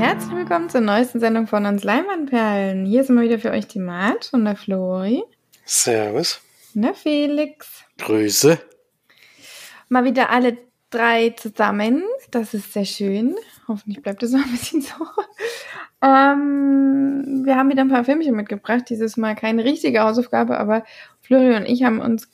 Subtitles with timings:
[0.00, 2.86] herzlich willkommen zur neuesten Sendung von uns Leinwandperlen.
[2.86, 5.22] Hier sind wir wieder für euch die Mart und der Flori.
[5.66, 6.40] Servus.
[6.74, 7.84] Und der Felix.
[7.98, 8.58] Grüße.
[9.90, 10.56] Mal wieder alle
[10.88, 12.02] drei zusammen.
[12.30, 13.36] Das ist sehr schön.
[13.68, 14.94] Hoffentlich bleibt es noch ein bisschen so.
[16.00, 18.84] Ähm, wir haben wieder ein paar Filmchen mitgebracht.
[18.88, 20.82] Dieses Mal keine richtige Hausaufgabe, aber
[21.20, 22.26] Flori und ich haben uns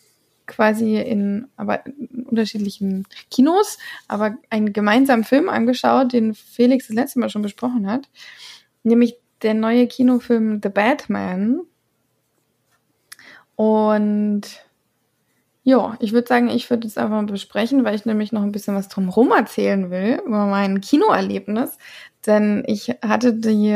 [0.46, 3.78] quasi in, aber in unterschiedlichen Kinos,
[4.08, 8.08] aber einen gemeinsamen Film angeschaut, den Felix das letzte Mal schon besprochen hat.
[8.82, 11.60] Nämlich der neue Kinofilm The Batman.
[13.56, 14.42] Und
[15.62, 18.52] ja, ich würde sagen, ich würde es einfach mal besprechen, weil ich nämlich noch ein
[18.52, 21.76] bisschen was drumherum erzählen will über mein Kinoerlebnis.
[22.24, 23.74] Denn ich hatte die,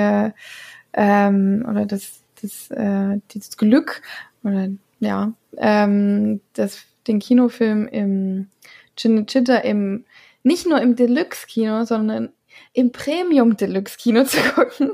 [0.93, 4.03] ähm, oder das, das, äh, dieses Glück,
[4.45, 4.69] oder
[5.01, 8.49] ja, ähm, das, den Kinofilm im
[8.97, 10.05] Cinecittà im,
[10.43, 12.31] nicht nur im Deluxe-Kino, sondern
[12.73, 14.93] im Premium Deluxe Kino zu gucken.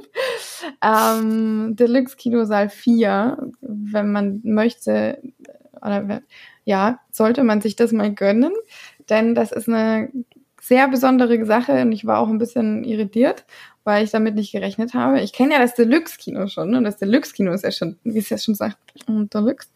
[0.82, 5.20] ähm, Deluxe Kino Saal 4, wenn man möchte,
[5.80, 6.22] oder
[6.64, 8.52] ja, sollte man sich das mal gönnen,
[9.08, 10.10] denn das ist eine
[10.60, 13.44] sehr besondere Sache und ich war auch ein bisschen irritiert,
[13.86, 15.20] weil ich damit nicht gerechnet habe.
[15.20, 18.36] Ich kenne ja das Deluxe-Kino schon und das Deluxe-Kino ist ja schon, wie es ja
[18.36, 18.76] schon sagt,
[19.08, 19.68] Deluxe,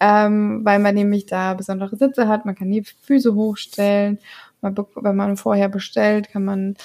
[0.00, 4.18] ähm, weil man nämlich da besondere Sitze hat, man kann die Füße hochstellen,
[4.60, 6.76] man, wenn man vorher bestellt, kann man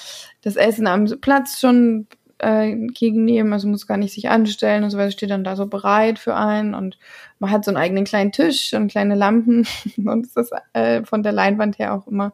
[0.42, 2.06] das Essen am Platz schon
[2.38, 5.66] äh, entgegennehmen, also muss gar nicht sich anstellen und so weiter, steht dann da so
[5.66, 6.98] bereit für einen und
[7.38, 9.66] man hat so einen eigenen kleinen Tisch und kleine Lampen.
[9.96, 12.32] Und ist das äh, von der Leinwand her auch immer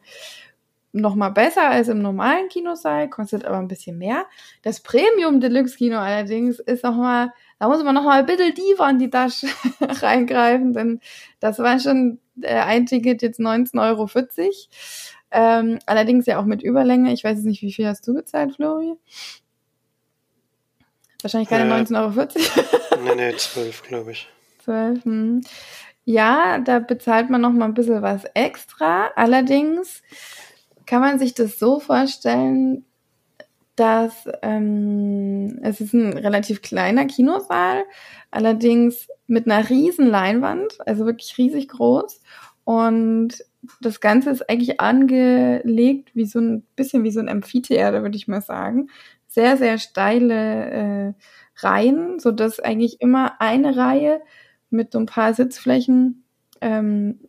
[0.97, 4.27] noch mal besser als im normalen Kinosaal, kostet aber ein bisschen mehr.
[4.63, 8.55] Das Premium Deluxe Kino allerdings ist noch mal, da muss man noch mal ein bisschen
[8.55, 9.47] tiefer in die Tasche
[9.81, 11.01] reingreifen, denn
[11.41, 14.09] das war schon äh, ein Ticket jetzt 19,40 Euro.
[15.31, 17.13] Ähm, allerdings ja auch mit Überlänge.
[17.13, 18.95] Ich weiß jetzt nicht, wie viel hast du bezahlt, Flori?
[21.23, 23.05] Wahrscheinlich keine äh, 19,40 Euro.
[23.05, 24.29] nee, nee, 12, glaube ich.
[24.61, 25.41] 12, hm.
[26.05, 29.09] Ja, da bezahlt man noch mal ein bisschen was extra.
[29.17, 30.03] Allerdings
[30.87, 32.85] kann man sich das so vorstellen,
[33.75, 37.85] dass ähm, es ist ein relativ kleiner Kinosaal,
[38.31, 42.23] allerdings mit einer riesen Leinwand, also wirklich riesig groß.
[42.65, 43.45] Und
[43.81, 48.29] das Ganze ist eigentlich angelegt wie so ein bisschen wie so ein Amphitheater, würde ich
[48.29, 48.89] mal sagen
[49.37, 51.13] sehr, sehr steile äh,
[51.59, 54.23] Reihen, so dass eigentlich immer eine Reihe
[54.71, 56.25] mit so ein paar Sitzflächen
[56.63, 57.21] ähm,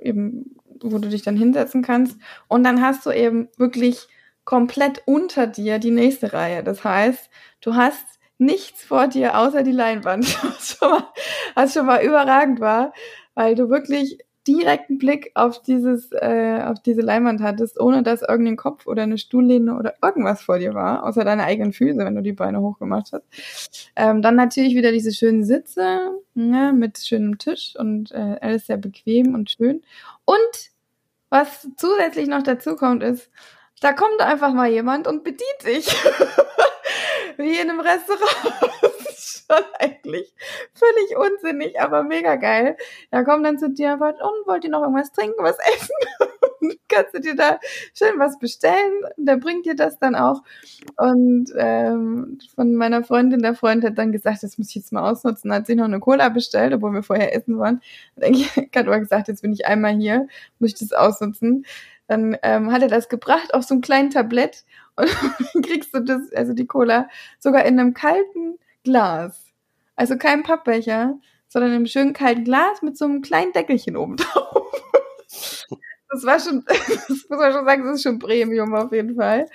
[0.00, 2.18] eben, wo du dich dann hinsetzen kannst.
[2.48, 4.08] Und dann hast du eben wirklich
[4.44, 6.62] komplett unter dir die nächste Reihe.
[6.62, 8.04] Das heißt, du hast
[8.38, 11.08] nichts vor dir außer die Leinwand, was schon mal,
[11.54, 12.92] was schon mal überragend war,
[13.34, 18.56] weil du wirklich direkten Blick auf dieses, äh, auf diese Leinwand hattest, ohne dass irgendein
[18.56, 22.22] Kopf oder eine Stuhllehne oder irgendwas vor dir war, außer deine eigenen Füße, wenn du
[22.22, 23.90] die Beine hochgemacht hast.
[23.96, 28.76] Ähm, dann natürlich wieder diese schönen Sitze ne, mit schönem Tisch und äh, alles sehr
[28.76, 29.82] bequem und schön.
[30.24, 30.70] Und
[31.28, 33.30] was zusätzlich noch dazu kommt, ist,
[33.80, 35.86] da kommt einfach mal jemand und bedient dich.
[37.36, 39.05] Wie in einem Restaurant
[39.50, 40.32] schon eigentlich
[40.74, 42.76] völlig unsinnig, aber mega geil.
[43.10, 45.94] Da kommt dann zu dir und wollt ihr noch irgendwas trinken, was essen?
[46.88, 47.58] kannst du dir da
[47.94, 49.02] schön was bestellen.
[49.16, 50.42] Der bringt dir das dann auch.
[50.96, 55.08] Und ähm, von meiner Freundin, der Freund hat dann gesagt, das muss ich jetzt mal
[55.10, 55.52] ausnutzen.
[55.52, 57.80] Hat sich noch eine Cola bestellt, obwohl wir vorher essen waren.
[58.16, 61.66] Und ich hat aber gesagt, jetzt bin ich einmal hier, muss ich das ausnutzen.
[62.08, 64.64] Dann ähm, hat er das gebracht auf so einem kleinen Tablett
[64.94, 65.08] und
[65.54, 67.08] dann kriegst du das, also die Cola,
[67.40, 69.44] sogar in einem kalten Glas.
[69.96, 71.18] Also kein Pappbecher,
[71.48, 74.72] sondern einem schönen kalten Glas mit so einem kleinen Deckelchen oben drauf.
[76.10, 79.46] Das war schon, das muss man schon sagen, das ist schon Premium auf jeden Fall.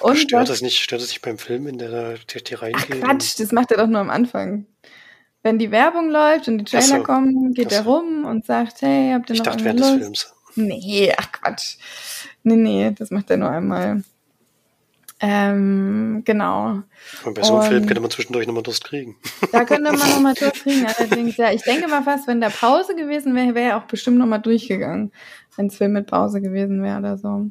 [0.00, 3.00] Und stört das nicht, stört das nicht beim Film, in der da die, die reingeht?
[3.02, 4.66] Ach Quatsch, das macht er doch nur am Anfang.
[5.44, 7.02] Wenn die Werbung läuft und die Trailer so.
[7.02, 9.92] kommen, geht er rum und sagt, hey, habt ihr noch Ich dachte während Lust?
[9.92, 10.34] des Films.
[10.56, 11.76] Nee, ach Quatsch.
[12.42, 14.02] Nee, nee, das macht er nur einmal.
[15.26, 16.82] Ähm, genau.
[17.24, 19.16] Und bei so einem Film könnte man zwischendurch nochmal Durst kriegen.
[19.52, 21.50] Da könnte man nochmal Durst kriegen, allerdings, ja.
[21.50, 25.12] Ich denke mal fast, wenn da Pause gewesen wäre, wäre er auch bestimmt nochmal durchgegangen,
[25.56, 27.46] wenn es Film mit Pause gewesen wäre oder so.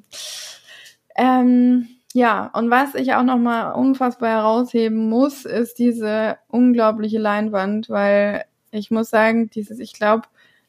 [1.16, 8.46] Ähm, ja, und was ich auch nochmal unfassbar herausheben muss, ist diese unglaubliche Leinwand, weil
[8.70, 10.28] ich muss sagen, dieses, ich glaube,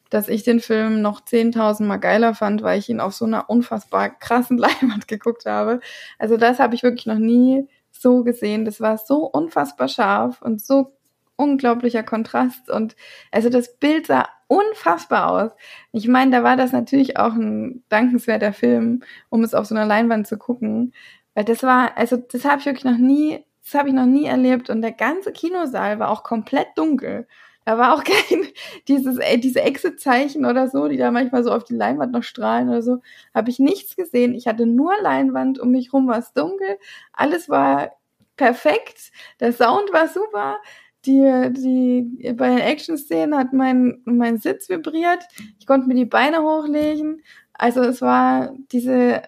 [0.09, 3.49] dass ich den Film noch 10.000 Mal geiler fand, weil ich ihn auf so einer
[3.49, 5.79] unfassbar krassen Leinwand geguckt habe.
[6.19, 8.65] Also das habe ich wirklich noch nie so gesehen.
[8.65, 10.93] Das war so unfassbar scharf und so
[11.37, 12.95] unglaublicher Kontrast und
[13.31, 15.51] also das Bild sah unfassbar aus.
[15.91, 19.85] Ich meine, da war das natürlich auch ein dankenswerter Film, um es auf so einer
[19.85, 20.93] Leinwand zu gucken,
[21.33, 24.25] Weil das war, also das habe ich wirklich noch nie, das habe ich noch nie
[24.25, 24.69] erlebt.
[24.69, 27.27] Und der ganze Kinosaal war auch komplett dunkel.
[27.65, 28.47] Da war auch kein,
[28.87, 32.81] dieses, diese Exit-Zeichen oder so, die da manchmal so auf die Leinwand noch strahlen oder
[32.81, 33.01] so,
[33.33, 34.35] habe ich nichts gesehen.
[34.35, 36.77] Ich hatte nur Leinwand, um mich rum war es dunkel.
[37.13, 37.91] Alles war
[38.37, 39.11] perfekt.
[39.39, 40.57] Der Sound war super.
[41.05, 45.23] Die, die, bei den Action-Szenen hat mein, mein Sitz vibriert.
[45.59, 47.21] Ich konnte mir die Beine hochlegen.
[47.53, 49.21] Also es war diese,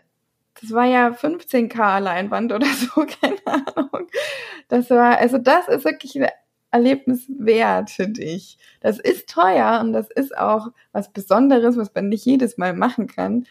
[0.60, 4.08] das war ja 15K Leinwand oder so, keine Ahnung.
[4.70, 6.20] Das war, also das ist wirklich
[6.72, 8.58] Erlebnis wert, finde ich.
[8.82, 13.08] Das ist teuer und das ist auch was Besonderes, was man nicht jedes Mal machen
[13.08, 13.46] kann.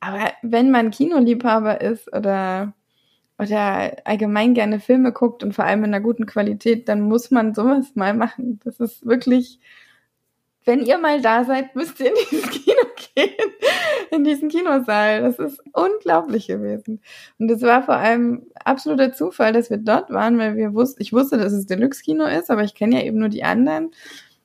[0.00, 2.74] Aber wenn man Kinoliebhaber ist oder
[3.38, 7.54] oder allgemein gerne Filme guckt und vor allem in einer guten Qualität, dann muss man
[7.54, 8.60] sowas mal machen.
[8.64, 9.58] Das ist wirklich,
[10.64, 12.82] wenn ihr mal da seid, müsst ihr in dieses Kino
[13.14, 13.30] gehen,
[14.10, 15.22] in diesen Kinosaal.
[15.22, 17.00] Das ist unglaublich gewesen.
[17.38, 21.12] Und es war vor allem absoluter Zufall, dass wir dort waren, weil wir wussten, ich
[21.12, 23.90] wusste, dass es Deluxe-Kino ist, aber ich kenne ja eben nur die anderen.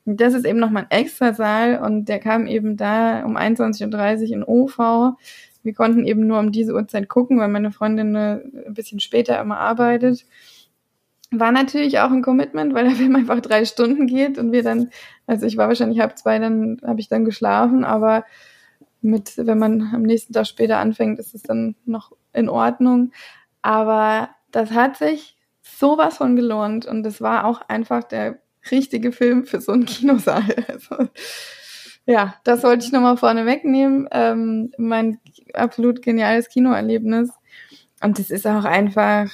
[0.05, 4.29] Und das ist eben nochmal ein extra Saal und der kam eben da um 21.30
[4.29, 5.17] Uhr in OV
[5.67, 9.57] wir konnten eben nur um diese Uhrzeit gucken, weil meine Freundin ein bisschen später immer
[9.57, 10.25] arbeitet.
[11.29, 14.91] War natürlich auch ein Commitment, weil der Film einfach drei Stunden geht und wir dann,
[15.25, 18.23] also ich war wahrscheinlich halb zwei, dann habe ich dann geschlafen, aber
[19.07, 23.11] mit, wenn man am nächsten Tag später anfängt, ist es dann noch in Ordnung.
[23.61, 28.39] Aber das hat sich sowas von gelohnt und es war auch einfach der
[28.71, 30.43] richtige Film für so einen Kinosaal.
[30.67, 31.09] Also,
[32.05, 34.07] ja, das wollte ich nochmal vorne wegnehmen.
[34.11, 35.19] Ähm, mein
[35.53, 37.31] absolut geniales Kinoerlebnis.
[38.01, 39.29] Und das ist auch einfach,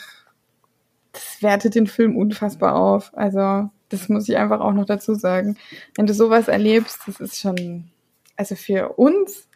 [1.11, 3.11] das wertet den Film unfassbar auf.
[3.15, 5.57] Also, das muss ich einfach auch noch dazu sagen.
[5.95, 7.91] Wenn du sowas erlebst, das ist schon,
[8.35, 9.47] also für uns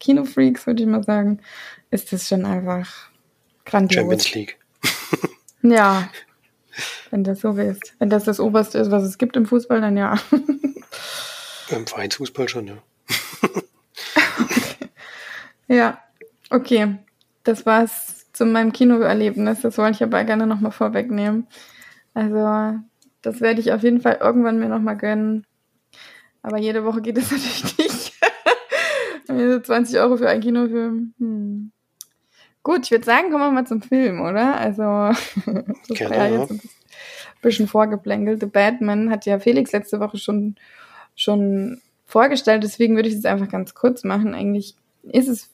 [0.00, 1.40] Kinofreaks, würde ich mal sagen,
[1.90, 3.10] ist das schon einfach
[3.64, 4.00] grandios.
[4.00, 4.58] Champions League.
[5.62, 6.08] ja,
[7.10, 7.94] wenn das so ist.
[7.98, 10.16] Wenn das das Oberste ist, was es gibt im Fußball, dann ja.
[11.70, 12.82] Im Vereinsfußball schon, ja.
[14.38, 14.88] okay.
[15.68, 16.00] Ja,
[16.50, 16.96] okay.
[17.44, 19.60] Das war's zu meinem Kinoerlebnis.
[19.60, 21.46] Das wollte ich aber gerne nochmal vorwegnehmen.
[22.12, 22.80] Also,
[23.22, 25.46] das werde ich auf jeden Fall irgendwann mir nochmal gönnen.
[26.42, 28.12] Aber jede Woche geht es natürlich nicht.
[29.62, 31.14] 20 Euro für einen Kinofilm.
[31.18, 31.72] Hm.
[32.62, 34.56] Gut, ich würde sagen, kommen wir mal zum Film, oder?
[34.56, 34.82] Also,
[35.88, 36.60] das Gerne, war ja jetzt ein
[37.40, 38.40] bisschen vorgeplänkelt.
[38.40, 40.56] The Batman hat ja Felix letzte Woche schon
[41.14, 44.34] schon vorgestellt, deswegen würde ich es einfach ganz kurz machen.
[44.34, 45.50] Eigentlich ist es,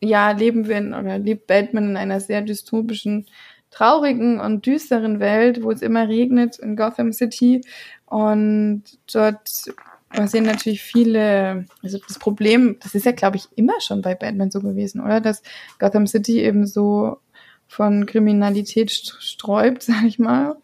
[0.00, 3.26] ja, leben wir in, oder lebt Batman in einer sehr dystopischen,
[3.70, 7.62] traurigen und düsteren Welt, wo es immer regnet in Gotham City
[8.06, 9.72] und dort
[10.12, 14.50] passieren natürlich viele, also das Problem, das ist ja, glaube ich, immer schon bei Batman
[14.50, 15.20] so gewesen, oder?
[15.20, 15.42] Dass
[15.78, 17.18] Gotham City eben so
[17.66, 20.56] von Kriminalität sträubt, sag ich mal.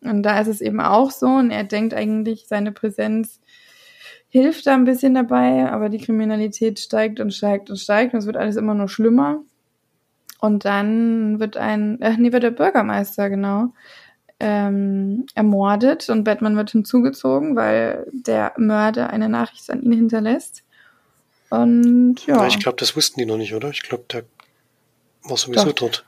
[0.00, 3.40] Und da ist es eben auch so und er denkt eigentlich, seine Präsenz
[4.28, 8.26] hilft da ein bisschen dabei, aber die Kriminalität steigt und steigt und steigt und es
[8.26, 9.42] wird alles immer nur schlimmer.
[10.40, 13.72] Und dann wird ein, äh, nee, wird der Bürgermeister, genau,
[14.42, 20.64] ähm, ermordet und Batman wird hinzugezogen, weil der Mörder eine Nachricht an ihn hinterlässt.
[21.48, 22.46] Und ja.
[22.48, 23.70] Ich glaube, das wussten die noch nicht, oder?
[23.70, 24.24] Ich glaube, der
[25.22, 25.74] war sowieso Doch.
[25.74, 26.04] dort.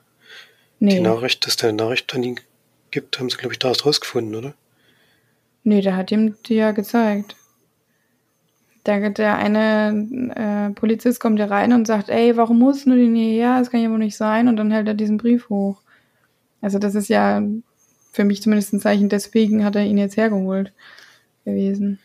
[0.80, 0.96] Nee.
[0.96, 2.40] Die Nachricht, dass der eine Nachricht an ihn
[2.90, 4.54] gibt, haben sie, glaube ich, daraus rausgefunden, oder?
[5.62, 7.36] Nee, der hat ihm die ja gezeigt.
[8.84, 13.14] Der, der eine äh, Polizist kommt ja rein und sagt, ey, warum musst du denn
[13.14, 13.60] hierher?
[13.60, 14.48] Das kann ja wohl nicht sein.
[14.48, 15.80] Und dann hält er diesen Brief hoch.
[16.60, 17.40] Also das ist ja
[18.14, 20.72] für mich zumindest ein Zeichen, deswegen hat er ihn jetzt hergeholt
[21.44, 21.98] gewesen.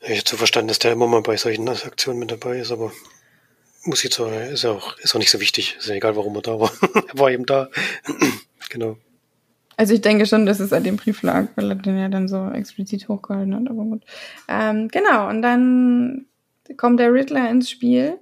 [0.00, 2.92] Ich hätte so verstanden, dass der immer mal bei solchen Aktionen mit dabei ist, aber
[3.84, 5.76] muss jetzt auch, ist auch, ist auch nicht so wichtig.
[5.78, 6.72] Ist ja egal, warum er da war.
[6.94, 7.68] er war eben da.
[8.70, 8.96] genau.
[9.76, 12.26] Also ich denke schon, dass es an dem Brief lag, weil er den ja dann
[12.26, 14.02] so explizit hochgehalten hat, aber gut.
[14.48, 16.26] Ähm, genau, und dann
[16.76, 18.18] kommt der Riddler ins Spiel,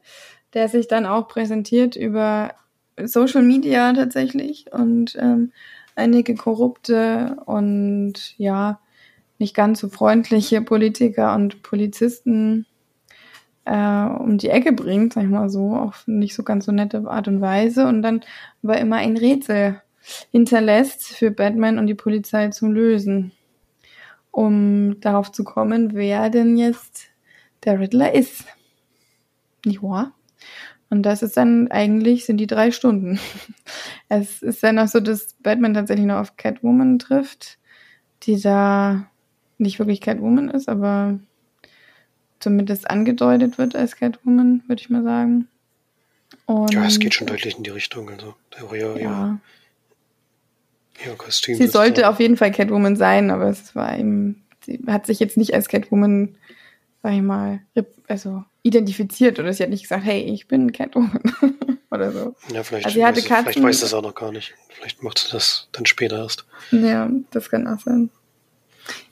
[0.53, 2.55] der sich dann auch präsentiert über
[3.03, 5.53] Social Media tatsächlich und ähm,
[5.97, 8.81] einige korrupte und ja,
[9.39, 12.67] nicht ganz so freundliche Politiker und Polizisten
[13.65, 17.07] äh, um die Ecke bringt, sag ich mal so, auf nicht so ganz so nette
[17.07, 18.23] Art und Weise und dann
[18.63, 19.83] war immer ein Rätsel
[20.31, 23.33] hinterlässt für Batman und die Polizei zu lösen,
[24.31, 27.09] um darauf zu kommen, wer denn jetzt
[27.65, 28.45] der Riddler ist.
[29.65, 30.13] Nicht wahr?
[30.89, 33.19] Und das ist dann eigentlich, sind die drei Stunden.
[34.09, 37.59] Es ist dann auch so, dass Batman tatsächlich noch auf Catwoman trifft,
[38.23, 39.11] die da
[39.59, 41.19] nicht wirklich Catwoman ist, aber
[42.39, 45.49] zumindest angedeutet wird als Catwoman, würde ich mal sagen.
[46.45, 48.09] Und, ja, es geht schon deutlich in die Richtung.
[48.09, 48.37] Also,
[48.77, 49.39] ja, ja.
[51.05, 51.57] ja, Kostüm.
[51.57, 55.37] Sie sollte auf jeden Fall Catwoman sein, aber es war eben, sie hat sich jetzt
[55.37, 56.37] nicht als Catwoman,
[57.03, 57.61] sag ich mal,
[58.07, 61.21] also identifiziert oder sie hat nicht gesagt, hey, ich bin Catwoman
[61.91, 62.35] oder so.
[62.53, 64.55] Ja, vielleicht, Also sie hatte weiß, vielleicht Katzen- weiß das auch noch gar nicht.
[64.69, 66.45] Vielleicht macht sie das dann später erst.
[66.73, 68.11] Ja, das kann auch sein.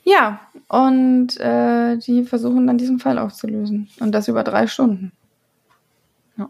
[0.03, 3.89] Ja, und äh, die versuchen dann diesen Fall aufzulösen.
[3.99, 5.11] Und das über drei Stunden.
[6.37, 6.49] Ja.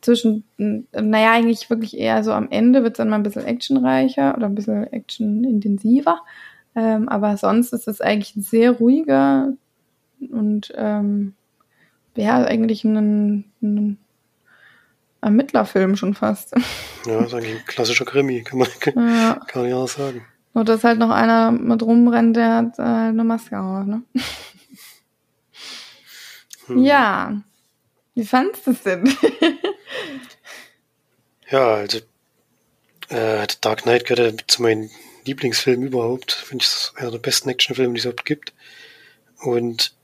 [0.00, 4.36] Zwischen, naja, eigentlich wirklich eher so am Ende wird es dann mal ein bisschen actionreicher
[4.36, 6.20] oder ein bisschen actionintensiver.
[6.74, 9.52] Ähm, aber sonst ist es eigentlich ein sehr ruhiger
[10.30, 11.34] und ähm,
[12.16, 13.98] ja, eigentlich ein, ein
[15.20, 16.54] Ermittlerfilm schon fast.
[17.06, 19.40] Ja, ist eigentlich ein klassischer Krimi, kann man ja.
[19.46, 20.24] kann man ja auch sagen.
[20.54, 24.02] Nur dass halt noch einer mit rumrennt, der hat äh, eine Maske auf, ne?
[26.66, 26.82] Hm.
[26.82, 27.42] Ja.
[28.14, 29.12] Wie fandst du es denn?
[31.50, 31.98] Ja, also
[33.10, 34.90] äh, The Dark Knight gehört ja zu meinen
[35.24, 36.32] Lieblingsfilmen überhaupt.
[36.32, 38.52] Finde ich einer der besten Actionfilme, die es überhaupt gibt.
[39.40, 39.94] Und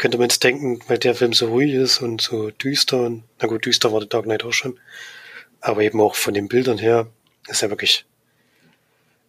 [0.00, 3.46] könnte man jetzt denken, weil der Film so ruhig ist und so düster und na
[3.46, 4.80] gut, düster war The Dark Knight auch schon.
[5.60, 7.08] Aber eben auch von den Bildern her
[7.48, 8.06] ist ja wirklich,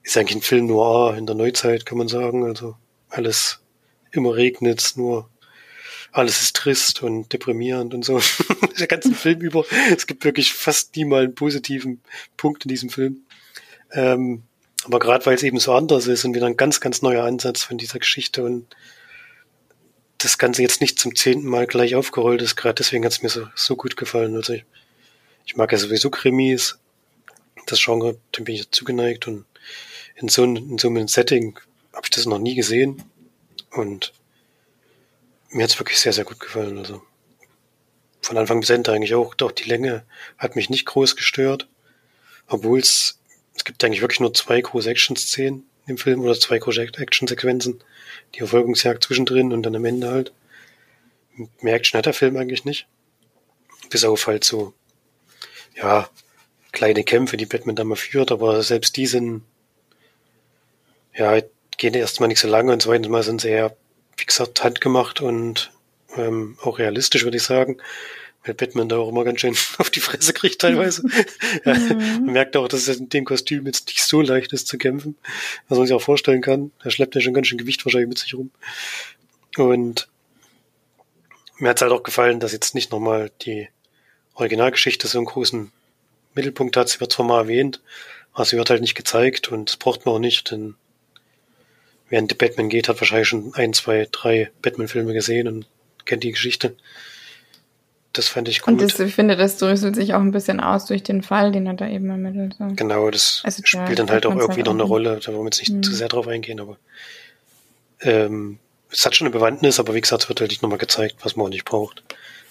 [0.04, 2.46] ist eigentlich ein Film noir in der Neuzeit, kann man sagen.
[2.46, 2.78] Also
[3.10, 3.60] alles
[4.12, 5.30] immer regnet, nur
[6.14, 8.22] alles ist trist und deprimierend und so.
[8.80, 9.66] Der ganze Film über.
[9.94, 12.02] Es gibt wirklich fast nie mal einen positiven
[12.38, 13.26] Punkt in diesem Film.
[13.92, 14.44] Ähm,
[14.86, 17.62] aber gerade weil es eben so anders ist und wieder ein ganz, ganz neuer Ansatz
[17.62, 18.68] von dieser Geschichte und
[20.24, 23.30] das Ganze jetzt nicht zum zehnten Mal gleich aufgerollt ist, gerade deswegen hat es mir
[23.30, 24.36] so, so gut gefallen.
[24.36, 24.66] Also ich,
[25.46, 26.78] ich mag ja sowieso Krimis.
[27.68, 29.46] Das Genre, dem bin ich zugeneigt und
[30.16, 31.60] in so, einem- in so einem Setting
[31.94, 33.04] habe ich das noch nie gesehen.
[33.72, 34.14] Und
[35.50, 36.78] mir hat's wirklich sehr, sehr gut gefallen.
[36.78, 37.02] Also
[38.22, 39.36] von Anfang bis Ende eigentlich auch.
[39.36, 40.04] Doch die Länge
[40.38, 41.68] hat mich nicht groß gestört.
[42.48, 43.20] Obwohl es,
[43.56, 47.84] es gibt eigentlich wirklich nur zwei große Action-Szenen im Film oder zwei große Action-Sequenzen.
[48.36, 50.34] Die Verfolgungsjagd zwischendrin und dann am Ende halt.
[51.62, 52.88] Mehr Action hat der Film eigentlich nicht.
[53.90, 54.74] Bis auf halt so,
[55.76, 56.10] ja,
[56.72, 59.44] kleine Kämpfe, die Batman da mal führt, aber selbst die sind,
[61.16, 61.42] ja,
[61.78, 63.76] gehen erstmal nicht so lange und zweitens mal sind sie eher,
[64.18, 65.72] wie gesagt, handgemacht und
[66.16, 67.78] ähm, auch realistisch, würde ich sagen.
[68.44, 71.04] Weil Batman da auch immer ganz schön auf die Fresse kriegt teilweise.
[71.66, 74.78] ja, man merkt auch, dass es in dem Kostüm jetzt nicht so leicht ist zu
[74.78, 75.16] kämpfen,
[75.68, 76.72] was man sich auch vorstellen kann.
[76.84, 78.52] Er schleppt ja schon ganz schön Gewicht wahrscheinlich mit sich rum.
[79.58, 80.08] Und
[81.58, 83.68] mir hat's halt auch gefallen, dass jetzt nicht nochmal die
[84.34, 85.72] Originalgeschichte so einen großen
[86.34, 86.90] Mittelpunkt hat.
[86.90, 87.82] Sie wird zwar mal erwähnt,
[88.34, 90.76] aber sie wird halt nicht gezeigt und das braucht man auch nicht, denn
[92.10, 95.68] während der Batman geht, hat wahrscheinlich schon ein, zwei, drei Batman-Filme gesehen und
[96.06, 96.76] kennt die Geschichte.
[98.14, 98.74] Das fand ich gut.
[98.74, 101.66] Und das, ich finde, das dröselt sich auch ein bisschen aus durch den Fall, den
[101.66, 102.56] er da eben ermittelt.
[102.60, 102.68] So.
[102.76, 104.84] Genau, das Also, spielt ja, dann halt auch irgendwie halt noch eine.
[104.84, 105.20] Rolle.
[105.24, 105.84] Da wollen wir jetzt nicht Mhm.
[105.84, 106.78] zu sehr drauf eingehen, aber
[108.02, 111.18] ähm, es hat schon eine Bewandtnis, aber wie gesagt, es wird halt nicht nochmal gezeigt,
[111.22, 112.04] was man auch nicht braucht,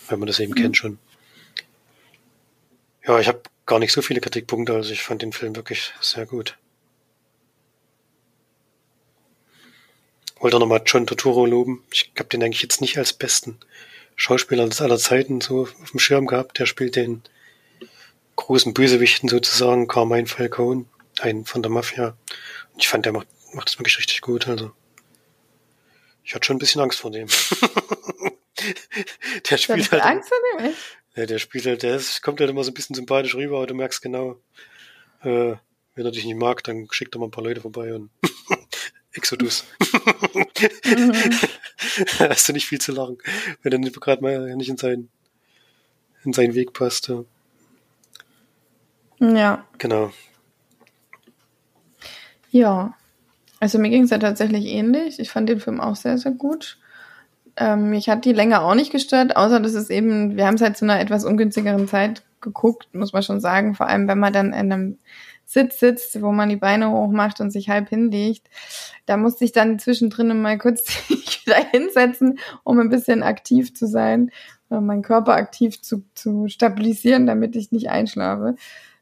[0.09, 0.57] weil man das eben Mhm.
[0.57, 0.99] kennt schon.
[3.07, 6.25] Ja, ich habe gar nicht so viele Kritikpunkte, also ich fand den Film wirklich sehr
[6.25, 6.57] gut.
[10.39, 11.83] Wollte nochmal John Turturro loben.
[11.93, 13.59] Ich habe den eigentlich jetzt nicht als besten
[14.21, 16.59] Schauspieler des aller Zeiten so auf dem Schirm gehabt.
[16.59, 17.23] Der spielt den
[18.37, 20.85] großen Bösewichten sozusagen, Carmine Falcone,
[21.21, 22.19] einen von der Mafia.
[22.75, 24.47] Und ich fand, der macht, macht das wirklich richtig gut.
[24.47, 24.73] Also
[26.23, 27.29] ich hatte schon ein bisschen Angst vor dem.
[29.51, 30.75] der spielt halt, Angst vor dem,
[31.17, 33.69] ja, der spielt halt, der ist, kommt halt immer so ein bisschen sympathisch rüber, aber
[33.69, 34.39] du merkst genau,
[35.23, 35.55] äh,
[35.95, 38.11] wenn er dich nicht mag, dann schickt er mal ein paar Leute vorbei und
[39.13, 39.65] Exodus.
[40.85, 41.13] Mhm.
[42.19, 43.19] da hast du nicht viel zu lachen,
[43.63, 45.09] wenn er gerade mal nicht in seinen,
[46.25, 47.09] in seinen Weg passt.
[47.09, 47.25] Ja.
[49.21, 49.65] Ja.
[49.79, 50.13] Genau.
[52.51, 52.95] Ja.
[53.61, 55.19] Also mir ging es ja tatsächlich ähnlich.
[55.19, 56.79] Ich fand den Film auch sehr, sehr gut.
[57.57, 60.63] Ähm, mich hat die Länge auch nicht gestört, außer dass es eben, wir haben es
[60.63, 63.75] halt zu einer etwas ungünstigeren Zeit geguckt, muss man schon sagen.
[63.75, 64.99] Vor allem, wenn man dann in einem
[65.51, 68.49] Sitz sitzt, wo man die Beine hoch macht und sich halb hinlegt.
[69.07, 74.31] Da musste ich dann zwischendrin mal kurz wieder hinsetzen, um ein bisschen aktiv zu sein,
[74.69, 78.55] um meinen Körper aktiv zu, zu stabilisieren, damit ich nicht einschlafe.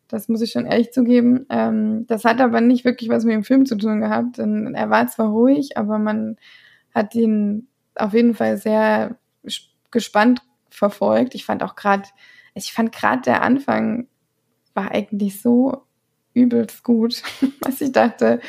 [0.09, 1.45] Das muss ich schon ehrlich zugeben.
[1.51, 4.39] Ähm, das hat aber nicht wirklich was mit dem Film zu tun gehabt.
[4.39, 6.39] Denn er war zwar ruhig, aber man
[6.95, 9.19] hat ihn auf jeden Fall sehr
[9.91, 10.41] gespannt
[10.71, 11.35] verfolgt.
[11.35, 12.09] Ich fand auch gerade,
[12.55, 14.07] ich fand gerade der Anfang
[14.73, 15.83] war eigentlich so
[16.39, 17.23] übelst gut,
[17.61, 18.41] was ich dachte,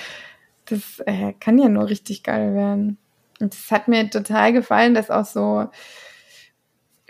[0.65, 2.98] das äh, kann ja nur richtig geil werden.
[3.39, 5.69] Und es hat mir total gefallen, dass auch so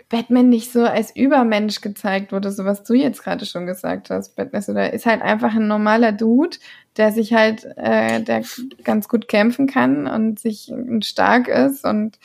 [0.08, 4.34] Batman nicht so als Übermensch gezeigt wurde, so was du jetzt gerade schon gesagt hast.
[4.34, 6.56] Batman so, der ist halt einfach ein normaler Dude,
[6.96, 8.42] der sich halt, äh, der
[8.82, 10.72] ganz gut kämpfen kann und sich
[11.02, 12.18] stark ist und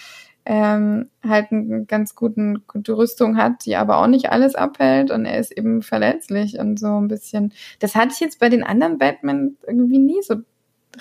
[0.46, 5.26] ähm, halt eine ganz guten, gute Rüstung hat, die aber auch nicht alles abhält und
[5.26, 7.52] er ist eben verletzlich und so ein bisschen.
[7.80, 10.36] Das hatte ich jetzt bei den anderen Batman irgendwie nie so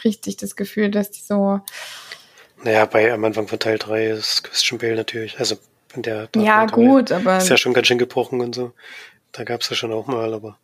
[0.03, 1.61] richtig das Gefühl, dass die so.
[2.63, 5.57] Naja, bei am Anfang von Teil 3 ist Christian Bale natürlich, also
[5.95, 7.37] in der Dark Ja, gut, aber.
[7.37, 8.73] Ist ja schon ganz schön gebrochen und so.
[9.33, 10.59] Da gab es ja schon auch mal, aber.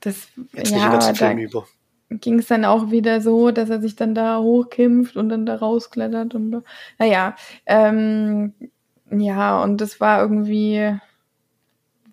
[0.00, 1.66] Das, jetzt ja, nicht den ganzen Film über.
[2.08, 5.56] Ging es dann auch wieder so, dass er sich dann da hochkämpft und dann da
[5.56, 6.62] rausklettert und
[6.98, 7.34] naja,
[7.66, 8.54] ähm,
[9.10, 10.98] ja, und das war irgendwie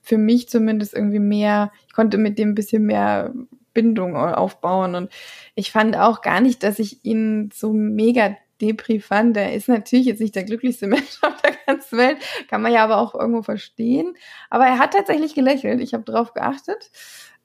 [0.01, 3.33] für mich zumindest irgendwie mehr, ich konnte mit dem ein bisschen mehr
[3.73, 5.11] Bindung aufbauen und
[5.55, 9.35] ich fand auch gar nicht, dass ich ihn so mega Depri fand.
[9.35, 12.83] Der ist natürlich jetzt nicht der glücklichste Mensch auf der ganzen Welt, kann man ja
[12.83, 14.15] aber auch irgendwo verstehen.
[14.49, 15.81] Aber er hat tatsächlich gelächelt.
[15.81, 16.91] Ich habe drauf geachtet.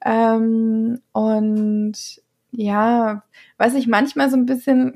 [0.03, 3.23] Ähm, und ja,
[3.57, 4.93] was ich manchmal so ein bisschen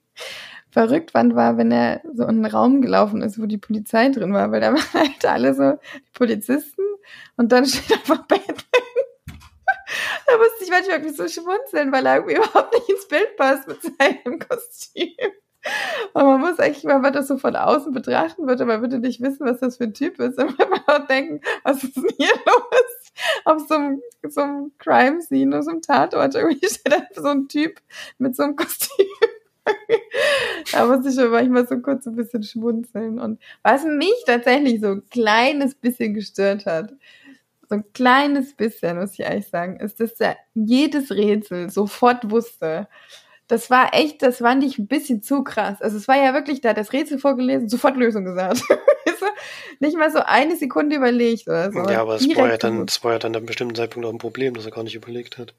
[0.70, 4.32] verrückt fand, war, wenn er so in einen Raum gelaufen ist, wo die Polizei drin
[4.32, 5.78] war, weil da waren halt alle so
[6.12, 6.82] Polizisten
[7.36, 8.56] und dann steht einfach Batman.
[10.26, 13.66] da musste ich manchmal irgendwie so schmunzeln, weil er irgendwie überhaupt nicht ins Bild passt
[13.68, 15.14] mit seinem Kostüm.
[16.12, 19.20] Und man muss eigentlich, wenn man das so von außen betrachten würde, man würde nicht
[19.20, 20.38] wissen, was das für ein Typ ist.
[20.42, 23.12] Und man würde denken, was ist denn hier los?
[23.44, 27.80] Auf so einem, so einem Crime-Scene, so einem Tatort, irgendwie steht da so ein Typ
[28.18, 29.06] mit so einem Kostüm.
[30.72, 33.18] da muss ich schon manchmal so kurz ein bisschen schmunzeln.
[33.18, 36.92] Und was mich tatsächlich so ein kleines bisschen gestört hat,
[37.68, 42.86] so ein kleines bisschen, muss ich ehrlich sagen, ist, dass er jedes Rätsel sofort wusste
[43.48, 45.80] das war echt, das fand ich ein bisschen zu krass.
[45.80, 48.62] Also es war ja wirklich, da das Rätsel vorgelesen, sofort Lösung gesagt.
[49.80, 51.78] nicht mal so eine Sekunde überlegt oder so.
[51.88, 54.12] Ja, aber es war ja dann, es war ja dann an einem bestimmten Zeitpunkt auch
[54.12, 55.54] ein Problem, dass er gar nicht überlegt hat.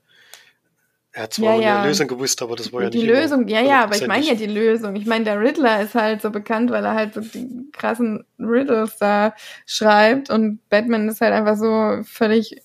[1.17, 1.79] Er hat zwar ja, ja.
[1.79, 3.07] eine Lösung gewusst, aber das war ja die nicht.
[3.07, 4.95] Die Lösung, ja, ja, aber ich meine ja die Lösung.
[4.95, 8.97] Ich meine, der Riddler ist halt so bekannt, weil er halt so die krassen Riddles
[8.97, 9.33] da
[9.65, 12.61] schreibt und Batman ist halt einfach so völlig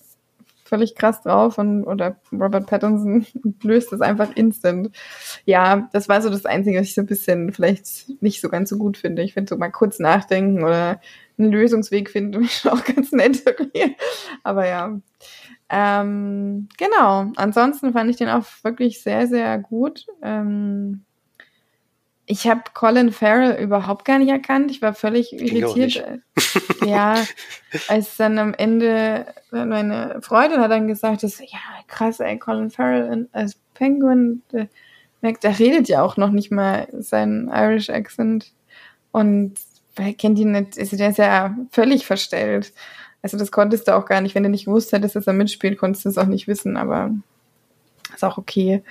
[0.63, 3.25] völlig krass drauf und oder Robert Pattinson
[3.63, 4.91] löst das einfach instant.
[5.45, 8.69] Ja, das war so das Einzige, was ich so ein bisschen vielleicht nicht so ganz
[8.69, 9.21] so gut finde.
[9.23, 10.99] Ich finde so mal kurz nachdenken oder
[11.37, 13.95] einen Lösungsweg finden auch ganz nett irgendwie.
[14.43, 14.99] Aber ja.
[15.69, 17.31] Ähm, genau.
[17.35, 20.05] Ansonsten fand ich den auch wirklich sehr, sehr gut.
[20.21, 21.03] Ähm,
[22.25, 24.71] ich habe Colin Farrell überhaupt gar nicht erkannt.
[24.71, 26.21] Ich war völlig irritiert.
[26.85, 27.15] ja,
[27.87, 33.27] als dann am Ende meine Freundin hat dann gesagt, dass, ja, krass, ey, Colin Farrell
[33.31, 34.67] als Penguin, der,
[35.21, 38.51] der redet ja auch noch nicht mal seinen Irish Accent.
[39.11, 39.55] Und
[39.95, 40.77] wer kennt ihn nicht?
[40.77, 42.73] Also der ist ja völlig verstellt.
[43.21, 44.35] Also das konntest du auch gar nicht.
[44.35, 47.11] Wenn du nicht gewusst hättest, dass er mitspielt, konntest du es auch nicht wissen, aber
[48.13, 48.83] ist auch okay.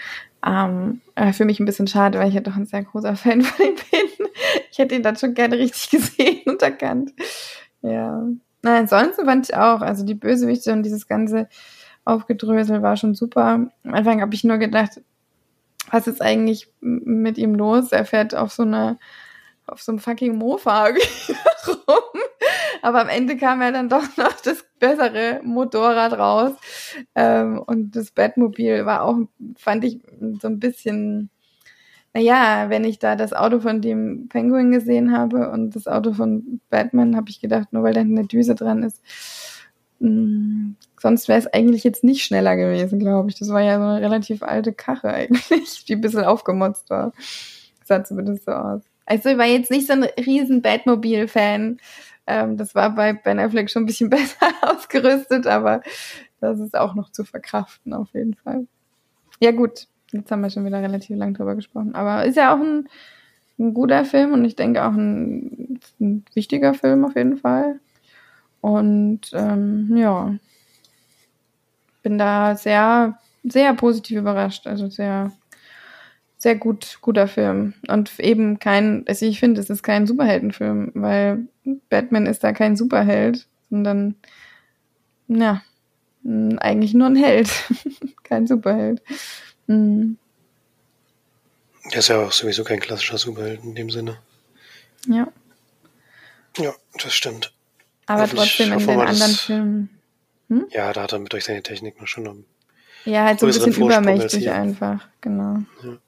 [0.44, 1.00] Ähm,
[1.32, 3.74] für mich ein bisschen schade, weil ich ja doch ein sehr großer Fan von ihm
[3.74, 4.00] bin.
[4.70, 7.12] Ich hätte ihn dann schon gerne richtig gesehen und erkannt.
[7.82, 8.26] Ja.
[8.62, 11.48] Na, ansonsten fand ich auch, also die Bösewichte und dieses ganze
[12.04, 13.44] Aufgedrösel war schon super.
[13.44, 15.00] Am Anfang habe ich nur gedacht,
[15.90, 17.92] was ist eigentlich mit ihm los?
[17.92, 18.98] Er fährt auf so eine,
[19.66, 20.86] auf so einem fucking Mofa
[21.66, 22.22] rum.
[22.82, 26.52] Aber am Ende kam ja dann doch noch das bessere Motorrad raus.
[27.14, 29.16] Ähm, und das Batmobil war auch,
[29.56, 30.00] fand ich
[30.40, 31.30] so ein bisschen,
[32.14, 36.60] naja, wenn ich da das Auto von dem Penguin gesehen habe und das Auto von
[36.68, 39.02] Batman, habe ich gedacht, nur weil da eine Düse dran ist.
[40.00, 43.38] Mh, hm, sonst wäre es eigentlich jetzt nicht schneller gewesen, glaube ich.
[43.38, 47.12] Das war ja so eine relativ alte Karre eigentlich, die ein bisschen aufgemotzt war.
[47.84, 48.82] Sah zumindest so aus.
[49.06, 51.78] Also ich war jetzt nicht so ein riesen Batmobil-Fan.
[52.26, 55.82] Ähm, das war bei Ben Affleck schon ein bisschen besser ausgerüstet, aber
[56.40, 58.66] das ist auch noch zu verkraften auf jeden Fall.
[59.40, 62.60] Ja gut, jetzt haben wir schon wieder relativ lang drüber gesprochen, aber ist ja auch
[62.60, 62.88] ein,
[63.58, 67.80] ein guter Film und ich denke auch ein, ein wichtiger Film auf jeden Fall.
[68.60, 70.34] Und ähm, ja,
[72.02, 74.66] bin da sehr, sehr positiv überrascht.
[74.66, 75.32] Also sehr
[76.42, 77.74] sehr gut, guter Film.
[77.86, 81.46] Und eben kein, also ich finde, es ist kein Superheldenfilm, weil
[81.88, 84.16] Batman ist da kein Superheld, sondern,
[85.28, 85.62] ja,
[86.24, 87.48] eigentlich nur ein Held,
[88.24, 89.02] kein Superheld.
[89.72, 90.18] Mhm.
[91.90, 94.18] Der ist ja auch sowieso kein klassischer Superheld in dem Sinne.
[95.06, 95.26] Ja.
[96.58, 97.52] Ja, das stimmt.
[98.06, 100.00] Aber trotzdem in den anderen Filmen.
[100.48, 100.66] Hm?
[100.70, 102.44] Ja, da hat er mit durch seine Technik noch schon einen
[103.04, 105.62] Ja, halt so ein bisschen übermächtig einfach, genau.
[105.82, 105.98] Ja.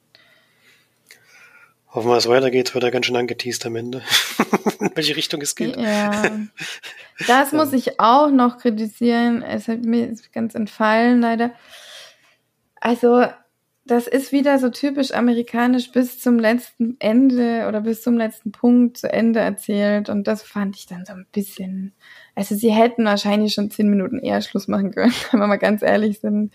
[1.94, 4.02] Hoffen wir, es weitergeht, wird er ganz schön angeteased am Ende.
[4.80, 5.76] In welche Richtung es geht.
[5.76, 6.22] Ja.
[7.28, 9.40] Das muss ich auch noch kritisieren.
[9.42, 11.52] Es hat mir ganz entfallen, leider.
[12.80, 13.24] Also,
[13.86, 18.96] das ist wieder so typisch amerikanisch bis zum letzten Ende oder bis zum letzten Punkt
[18.96, 20.08] zu Ende erzählt.
[20.08, 21.92] Und das fand ich dann so ein bisschen.
[22.34, 25.82] Also, sie hätten wahrscheinlich schon zehn Minuten eher Schluss machen können, wenn wir mal ganz
[25.82, 26.52] ehrlich sind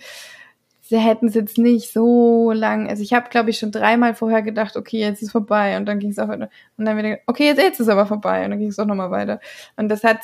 [0.89, 2.89] sie hätten es jetzt nicht so lang.
[2.89, 5.77] Also ich habe, glaube ich, schon dreimal vorher gedacht, okay, jetzt ist vorbei.
[5.77, 8.43] Und dann ging es auch und dann wieder, okay, jetzt, jetzt ist aber vorbei.
[8.43, 9.39] Und dann ging es auch nochmal weiter.
[9.77, 10.17] Und das hat,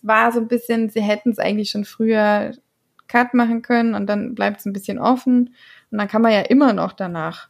[0.00, 2.52] war so ein bisschen, sie hätten es eigentlich schon früher
[3.06, 5.54] Cut machen können und dann bleibt es ein bisschen offen.
[5.90, 7.48] Und dann kann man ja immer noch danach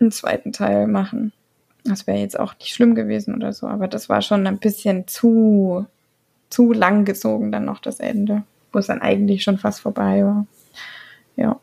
[0.00, 1.32] einen zweiten Teil machen.
[1.84, 5.08] Das wäre jetzt auch nicht schlimm gewesen oder so, aber das war schon ein bisschen
[5.08, 5.86] zu,
[6.50, 10.46] zu lang gezogen dann noch das Ende, wo es dann eigentlich schon fast vorbei war.
[11.36, 11.58] Ja.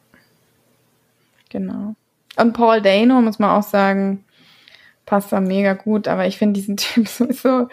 [1.50, 1.96] Genau.
[2.38, 4.24] Und Paul Dano, muss man auch sagen,
[5.06, 7.68] passt da mega gut, aber ich finde diesen Typ sowieso,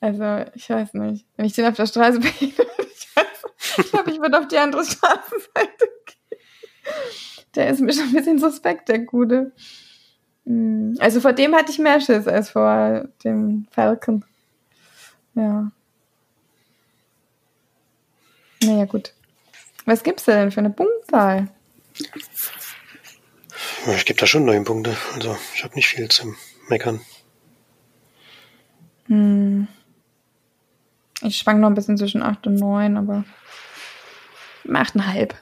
[0.00, 2.54] also ich weiß nicht, wenn ich den auf der Straße ich,
[3.78, 5.99] ich glaube, ich würde auf die andere Straßenseite gehen.
[7.54, 9.52] Der ist mir schon ein bisschen suspekt, der Gute.
[10.46, 14.24] Hm, also vor dem hatte ich mehr Schiss als vor dem Falcon.
[15.34, 15.70] Ja.
[18.62, 19.14] Naja, gut.
[19.86, 21.48] Was gibt's denn für eine Punktzahl?
[23.96, 24.96] Ich gebe da schon neun Punkte.
[25.14, 26.36] Also ich habe nicht viel zum
[26.68, 27.00] Meckern.
[29.06, 29.66] Hm.
[31.22, 33.24] Ich schwank noch ein bisschen zwischen 8 und 9, aber
[34.66, 35.34] 8,5.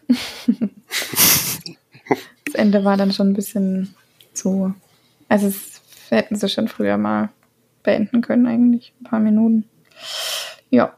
[2.44, 3.94] das Ende war dann schon ein bisschen
[4.32, 4.74] zu.
[5.28, 7.30] Also es hätten sie schon früher mal
[7.82, 8.92] beenden können, eigentlich.
[9.00, 9.68] Ein paar Minuten.
[10.70, 10.96] Ja.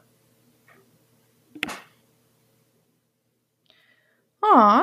[4.42, 4.80] Oh,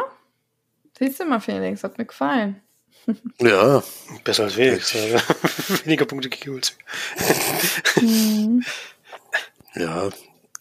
[0.98, 2.62] siehst du mal, Felix, hat mir gefallen.
[3.39, 3.82] Ja,
[4.26, 4.93] besser als Felix.
[5.86, 6.78] Weniger Punkte gegeben als
[8.02, 8.65] mhm.
[9.76, 10.10] Ja,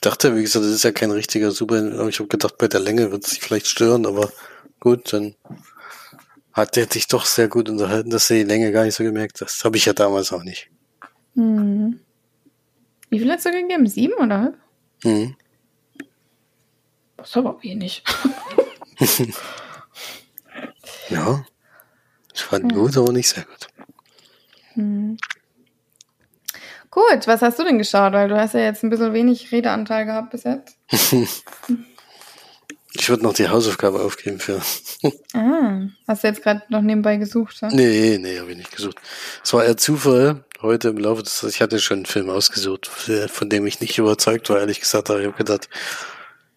[0.06, 2.08] dachte, wie gesagt, das ist ja kein richtiger Super.
[2.08, 4.32] Ich habe gedacht, bei der Länge wird es sich vielleicht stören, aber
[4.78, 5.34] gut, dann
[6.52, 9.40] hat der dich doch sehr gut unterhalten, dass er die Länge gar nicht so gemerkt
[9.40, 10.70] Das habe ich ja damals auch nicht.
[11.34, 12.00] Mhm.
[13.10, 13.86] Wie viel hat du gegeben?
[13.86, 14.54] Sieben oder?
[15.02, 15.36] Mhm.
[17.16, 18.04] Das ist aber wenig.
[21.10, 21.44] ja.
[22.32, 22.78] Ich fand ja.
[22.78, 23.68] gut, aber nicht sehr gut.
[24.74, 25.16] Hm.
[26.96, 28.14] Gut, was hast du denn geschaut?
[28.14, 30.78] Weil du hast ja jetzt ein bisschen wenig Redeanteil gehabt bis jetzt.
[32.94, 34.62] ich würde noch die Hausaufgabe aufgeben für.
[35.34, 37.60] ah, hast du jetzt gerade noch nebenbei gesucht?
[37.60, 37.68] Ja?
[37.68, 38.96] Nee, nee, habe ich nicht gesucht.
[39.44, 40.42] Es war eher Zufall.
[40.62, 44.48] Heute im Laufe des, ich hatte schon einen Film ausgesucht, von dem ich nicht überzeugt
[44.48, 45.10] war, ehrlich gesagt.
[45.10, 45.68] Aber ich habe gedacht,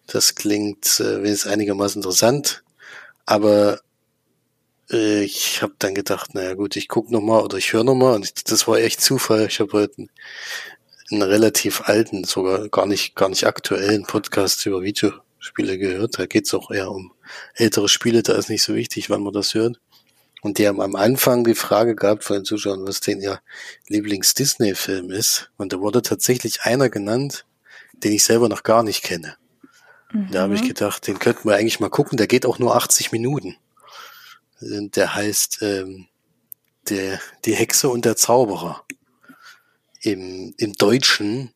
[0.06, 2.62] das klingt äh, wenigstens einigermaßen interessant.
[3.26, 3.78] Aber
[4.90, 7.94] äh, ich habe dann gedacht, naja gut, ich guck noch mal oder ich höre noch
[7.94, 8.14] mal.
[8.14, 9.46] Und ich, das war echt Zufall.
[9.46, 10.10] Ich habe heute einen,
[11.10, 16.18] einen relativ alten, sogar gar nicht gar nicht aktuellen Podcast über Videospiele gehört.
[16.18, 17.12] Da geht's auch eher um
[17.54, 18.22] ältere Spiele.
[18.22, 19.80] Da ist nicht so wichtig, wann man das hört.
[20.42, 23.40] Und die haben am Anfang die Frage gehabt von den Zuschauern, was denn ihr
[23.88, 25.50] Lieblings-Disney-Film ist.
[25.58, 27.44] Und da wurde tatsächlich einer genannt,
[27.92, 29.36] den ich selber noch gar nicht kenne.
[30.12, 30.30] Mhm.
[30.30, 32.16] Da habe ich gedacht, den könnten wir eigentlich mal gucken.
[32.16, 33.56] Der geht auch nur 80 Minuten.
[34.60, 36.06] Der heißt ähm,
[36.88, 38.84] der, Die Hexe und der Zauberer.
[40.02, 41.52] Im, im Deutschen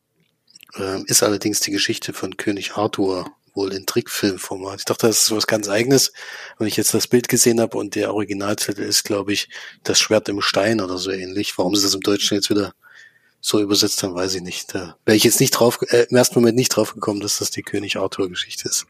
[0.75, 4.79] äh, ist allerdings die Geschichte von König Arthur wohl in Trickfilmformat.
[4.79, 6.11] Ich dachte, das ist was ganz eigenes.
[6.57, 9.49] Wenn ich jetzt das Bild gesehen habe und der Originaltitel ist, glaube ich,
[9.83, 11.57] das Schwert im Stein oder so ähnlich.
[11.57, 12.73] Warum sie das im Deutschen jetzt wieder
[13.39, 14.73] so übersetzt haben, weiß ich nicht.
[14.73, 17.51] Da wäre ich jetzt nicht drauf, äh, im ersten Moment nicht drauf gekommen, dass das
[17.51, 18.85] die König Arthur Geschichte ist.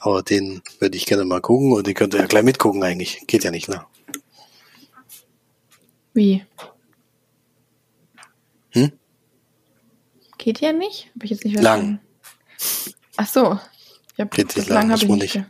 [0.00, 3.22] Aber den würde ich gerne mal gucken und den könnt ihr ja gleich mitgucken eigentlich.
[3.26, 3.84] Geht ja nicht, ne?
[6.14, 6.44] Wie?
[8.70, 8.92] Hm?
[10.38, 11.10] Geht ja nicht?
[11.14, 11.86] Hab ich jetzt nicht verstanden.
[11.86, 12.00] Lang.
[13.16, 13.58] Ach so.
[14.14, 15.36] Ich hab, Geht nicht lang, lang habe ich nicht, nicht.
[15.36, 15.46] Hab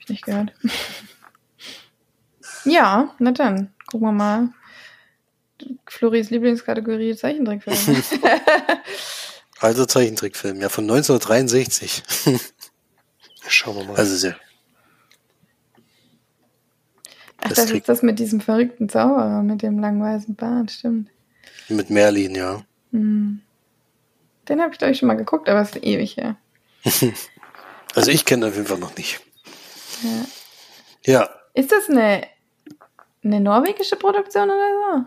[0.00, 0.52] ich nicht gehört.
[2.64, 3.72] ja, na dann.
[3.86, 4.48] Gucken wir mal,
[5.86, 8.02] Floris Lieblingskategorie Zeichentrickfilm.
[9.60, 12.02] also Zeichentrickfilm, ja, von 1963.
[13.48, 13.96] Schauen wir mal.
[13.96, 14.36] Also sehr.
[17.38, 21.10] Ach, das, das ist das mit diesem verrückten Zauberer, mit dem langen weißen Bart, stimmt.
[21.68, 22.62] Mit Merlin, ja.
[22.92, 23.40] Hm.
[24.48, 26.36] Den habe ich, glaube ich, schon mal geguckt, aber es ist ewig her.
[27.94, 29.20] also ich kenne auf jeden Fall noch nicht.
[30.02, 31.12] Ja.
[31.12, 31.30] ja.
[31.54, 32.26] Ist das eine,
[33.24, 35.04] eine norwegische Produktion oder so?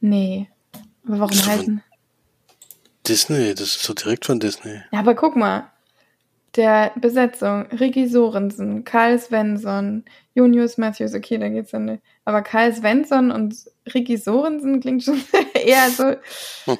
[0.00, 0.48] Nee.
[1.06, 1.82] Aber warum heißen?
[3.06, 4.82] Disney, das ist so direkt von Disney.
[4.92, 5.70] Ja, aber guck mal.
[6.56, 12.02] Der Besetzung Ricky Sorensen, Karl Svensson, Junius Matthews, okay, da geht's dann nicht.
[12.24, 13.54] Aber Karl Svensson und
[13.92, 15.22] Ricky Sorensen klingt schon
[15.54, 16.14] eher so.
[16.64, 16.78] Hm.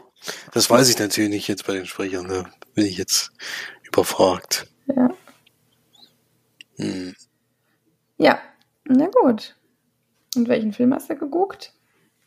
[0.52, 3.31] Das weiß ich natürlich nicht jetzt bei den Sprechern, da bin ich jetzt
[3.87, 4.66] überfragt.
[4.87, 5.11] Ja.
[6.76, 7.14] Hm.
[8.18, 8.40] Ja,
[8.85, 9.57] na gut.
[10.37, 11.72] Und welchen Film hast du geguckt?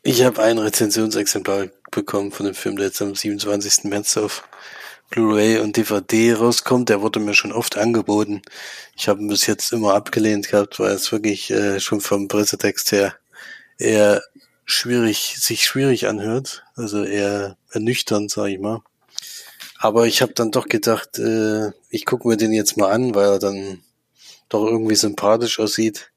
[0.02, 3.84] Ich habe ein Rezensionsexemplar bekommen von dem Film, der jetzt am 27.
[3.84, 4.48] März auf
[5.12, 6.88] Blu-ray und DVD rauskommt.
[6.88, 8.42] Der wurde mir schon oft angeboten.
[8.96, 12.92] Ich habe ihn bis jetzt immer abgelehnt gehabt, weil es wirklich äh, schon vom Pressetext
[12.92, 13.14] her
[13.78, 14.22] eher
[14.64, 16.64] schwierig, sich schwierig anhört.
[16.74, 18.80] Also eher ernüchternd, sag ich mal.
[19.78, 23.32] Aber ich habe dann doch gedacht, äh, ich gucke mir den jetzt mal an, weil
[23.32, 23.82] er dann
[24.48, 26.10] doch irgendwie sympathisch aussieht.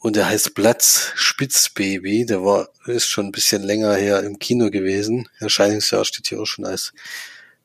[0.00, 2.26] Und der heißt Platz Spitzbaby.
[2.26, 5.28] Der war, ist schon ein bisschen länger her im Kino gewesen.
[5.38, 6.92] Erscheinungsjahr steht hier auch schon als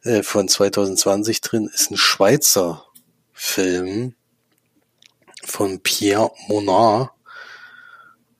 [0.03, 1.69] äh, von 2020 drin.
[1.73, 2.85] Ist ein Schweizer
[3.31, 4.15] Film
[5.43, 7.11] von Pierre Monard.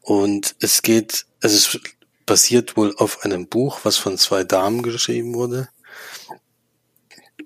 [0.01, 1.79] Und es geht, also es
[2.25, 5.69] basiert wohl auf einem Buch, was von zwei Damen geschrieben wurde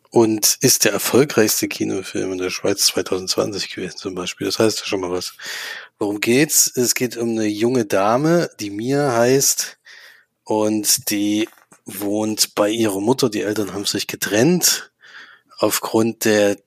[0.10, 4.48] und ist der erfolgreichste Kinofilm in der Schweiz 2020 gewesen zum Beispiel.
[4.48, 5.36] Das heißt ja schon mal was.
[6.00, 6.72] Worum geht's?
[6.76, 9.78] Es geht um eine junge Dame, die Mia heißt
[10.44, 11.48] und die
[11.88, 13.30] wohnt bei ihrer Mutter.
[13.30, 14.91] Die Eltern haben sich getrennt
[15.58, 16.58] aufgrund der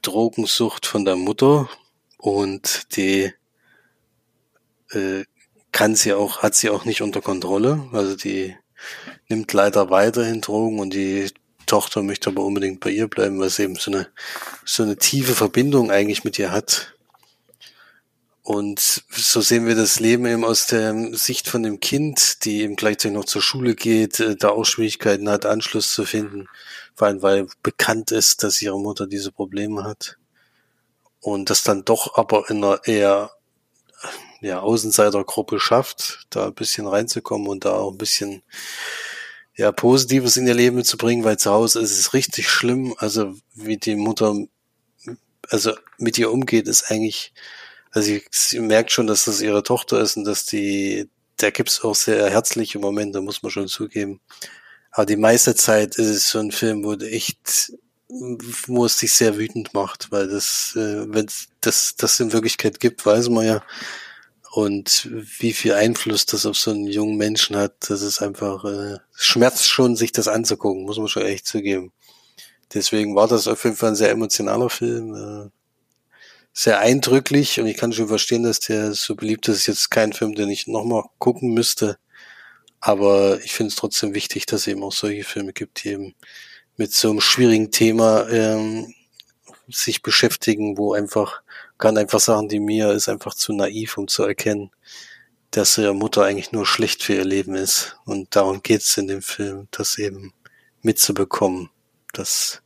[0.00, 1.68] Drogensucht von der Mutter
[2.16, 3.32] und die
[4.90, 5.24] äh,
[5.72, 7.88] kann sie auch, hat sie auch nicht unter Kontrolle.
[7.92, 8.56] Also die
[9.28, 11.30] nimmt leider weiterhin Drogen und die
[11.66, 14.08] Tochter möchte aber unbedingt bei ihr bleiben, weil sie eben so eine,
[14.64, 16.94] so eine tiefe Verbindung eigentlich mit ihr hat.
[18.48, 22.76] Und so sehen wir das Leben eben aus der Sicht von dem Kind, die eben
[22.76, 26.48] gleichzeitig noch zur Schule geht, äh, da auch Schwierigkeiten hat, Anschluss zu finden,
[26.94, 30.16] vor allem weil bekannt ist, dass ihre Mutter diese Probleme hat.
[31.20, 33.32] Und das dann doch aber in einer eher
[34.40, 38.42] ja, Außenseitergruppe schafft, da ein bisschen reinzukommen und da auch ein bisschen
[39.56, 42.94] ja, Positives in ihr Leben zu bringen, weil zu Hause ist es richtig schlimm.
[42.96, 44.34] Also wie die Mutter,
[45.50, 47.34] also mit ihr umgeht, ist eigentlich,
[47.90, 51.82] also sie, sie merkt schon, dass das ihre Tochter ist und dass die, da gibt's
[51.82, 54.20] auch sehr herzliche Momente, muss man schon zugeben.
[54.90, 57.72] Aber die meiste Zeit ist es so ein Film, wo du echt,
[58.66, 61.28] wo es dich sehr wütend macht, weil das, äh, wenn
[61.60, 63.62] das, das in Wirklichkeit gibt, weiß man ja,
[64.50, 68.98] und wie viel Einfluss das auf so einen jungen Menschen hat, das ist einfach, äh,
[69.14, 71.92] schmerzt schon, sich das anzugucken, muss man schon echt zugeben.
[72.72, 75.50] Deswegen war das auf jeden Fall ein sehr emotionaler Film, äh,
[76.58, 79.68] sehr eindrücklich und ich kann schon verstehen, dass der so beliebt ist.
[79.68, 81.98] Jetzt kein Film, den ich nochmal gucken müsste,
[82.80, 86.14] aber ich finde es trotzdem wichtig, dass es eben auch solche Filme gibt, die eben
[86.76, 88.92] mit so einem schwierigen Thema ähm,
[89.68, 91.42] sich beschäftigen, wo einfach
[91.78, 94.72] kann einfach sagen, die Mia ist einfach zu naiv, um zu erkennen,
[95.52, 97.96] dass ihre Mutter eigentlich nur schlecht für ihr Leben ist.
[98.04, 100.32] Und darum geht's in dem Film, das eben
[100.82, 101.70] mitzubekommen,
[102.12, 102.62] dass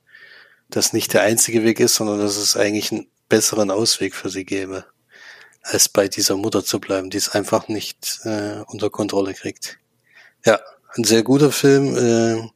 [0.71, 4.45] das nicht der einzige Weg ist, sondern dass es eigentlich einen besseren Ausweg für sie
[4.45, 4.85] gäbe,
[5.63, 9.79] als bei dieser Mutter zu bleiben, die es einfach nicht äh, unter Kontrolle kriegt.
[10.45, 10.61] Ja,
[10.95, 12.47] ein sehr guter Film, äh,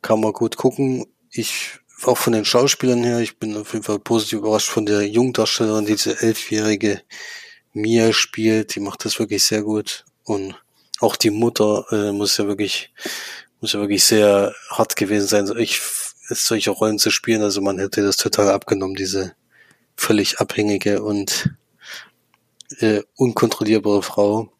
[0.00, 1.04] kann man gut gucken.
[1.30, 5.06] Ich auch von den Schauspielern her, ich bin auf jeden Fall positiv überrascht von der
[5.06, 7.02] Jungdarstellerin, die diese elfjährige
[7.74, 10.06] Mia spielt, die macht das wirklich sehr gut.
[10.24, 10.54] Und
[11.00, 12.90] auch die Mutter äh, muss ja wirklich,
[13.60, 15.82] muss ja wirklich sehr hart gewesen sein, ich,
[16.30, 17.42] solche Rollen zu spielen.
[17.42, 19.34] Also man hätte das total abgenommen, diese
[19.98, 21.50] völlig abhängige und
[22.78, 24.50] äh, unkontrollierbare Frau.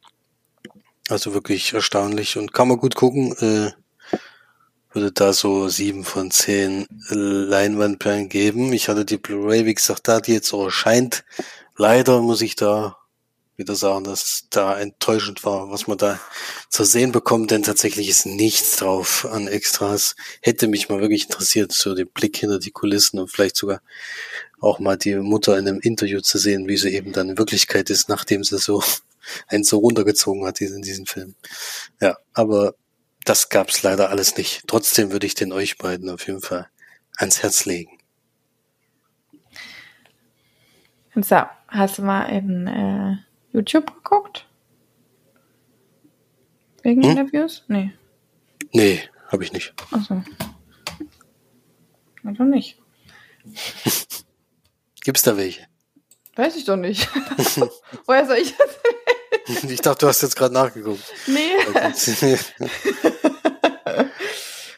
[1.08, 3.32] Also wirklich erstaunlich und kann man gut gucken.
[3.38, 3.72] Äh,
[4.92, 8.72] würde da so sieben von zehn Leinwandperlen geben.
[8.72, 11.24] Ich hatte die Blu-ray, wie gesagt, da die jetzt so erscheint.
[11.76, 12.96] Leider muss ich da
[13.58, 16.18] wieder sagen, dass da enttäuschend war, was man da
[16.70, 20.14] zu sehen bekommt, denn tatsächlich ist nichts drauf an Extras.
[20.40, 23.82] Hätte mich mal wirklich interessiert, so den Blick hinter die Kulissen und vielleicht sogar
[24.60, 27.90] auch mal die Mutter in einem Interview zu sehen, wie sie eben dann in Wirklichkeit
[27.90, 28.82] ist, nachdem sie so
[29.48, 31.34] einen so runtergezogen hat in diesem Film.
[32.00, 32.74] Ja, aber
[33.24, 34.62] das gab's leider alles nicht.
[34.66, 36.68] Trotzdem würde ich den euch beiden auf jeden Fall
[37.16, 37.98] ans Herz legen.
[41.14, 43.16] So, hast du mal in äh,
[43.52, 44.46] YouTube geguckt?
[46.82, 47.10] Wegen hm?
[47.10, 47.64] Interviews?
[47.66, 47.92] Nee.
[48.72, 49.74] Nee, habe ich nicht.
[49.90, 50.22] Achso.
[52.24, 52.78] Also nicht.
[55.02, 55.66] Gibt's da welche?
[56.36, 57.08] Weiß ich doch nicht.
[58.06, 61.02] Woher soll ich das Ich dachte, du hast jetzt gerade nachgeguckt.
[61.26, 61.56] Nee.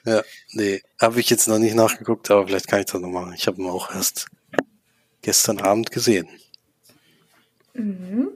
[0.04, 0.82] ja, nee.
[1.00, 3.34] Habe ich jetzt noch nicht nachgeguckt, aber vielleicht kann ich das noch machen.
[3.34, 4.26] Ich habe ihn auch erst
[5.22, 6.28] gestern Abend gesehen.
[7.74, 8.28] Mhm.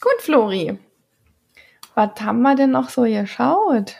[0.00, 0.78] Gut, Flori.
[1.94, 3.96] Was haben wir denn noch so geschaut?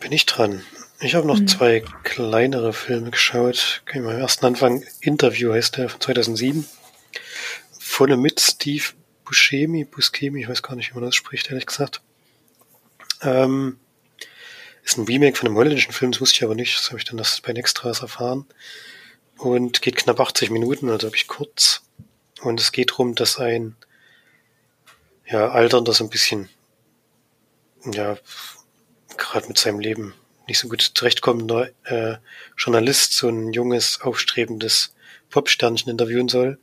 [0.00, 0.62] Bin ich dran.
[1.00, 1.46] Ich habe noch mhm.
[1.46, 3.82] zwei kleinere Filme geschaut.
[3.84, 4.84] Kann ich mal am ersten Anfang.
[5.00, 6.66] Interview heißt der von 2007.
[7.78, 8.84] Von und mit Steve
[9.24, 12.00] Buscemi, Buscemi, ich weiß gar nicht, wie man das spricht, ehrlich gesagt.
[13.22, 13.78] Ähm,
[14.82, 16.76] ist ein Remake von einem holländischen Film, das wusste ich aber nicht.
[16.76, 18.46] Das habe ich dann das bei Nextras erfahren.
[19.36, 21.82] Und geht knapp 80 Minuten, also habe ich kurz.
[22.40, 23.76] Und es geht darum, dass ein
[25.26, 26.48] ja, alternder so ein bisschen
[27.84, 28.18] ja,
[29.16, 30.14] gerade mit seinem Leben
[30.48, 32.16] nicht so gut zurechtkommender äh,
[32.56, 34.94] Journalist so ein junges, aufstrebendes
[35.30, 36.58] Popsternchen interviewen soll,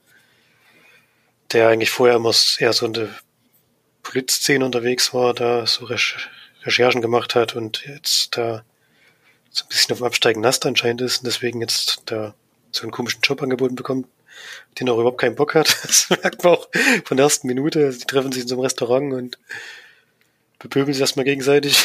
[1.51, 3.09] der eigentlich vorher immer eher so in der
[4.03, 5.87] Polizszene unterwegs war, da so
[6.63, 8.63] Recherchen gemacht hat und jetzt da
[9.49, 12.33] so ein bisschen auf dem absteigenden Ast anscheinend ist und deswegen jetzt da
[12.71, 14.07] so einen komischen Job angeboten bekommt,
[14.79, 15.75] den er überhaupt keinen Bock hat.
[15.83, 16.67] Das merkt man auch
[17.05, 17.91] von der ersten Minute.
[17.91, 19.37] Die treffen sich in so einem Restaurant und
[20.59, 21.77] bepöbeln sich erstmal gegenseitig.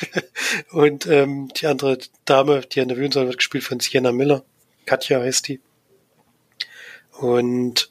[0.70, 4.44] und ähm, die andere Dame, die interviewen soll, wird gespielt von Sienna Miller.
[4.86, 5.60] Katja heißt die.
[7.18, 7.90] Und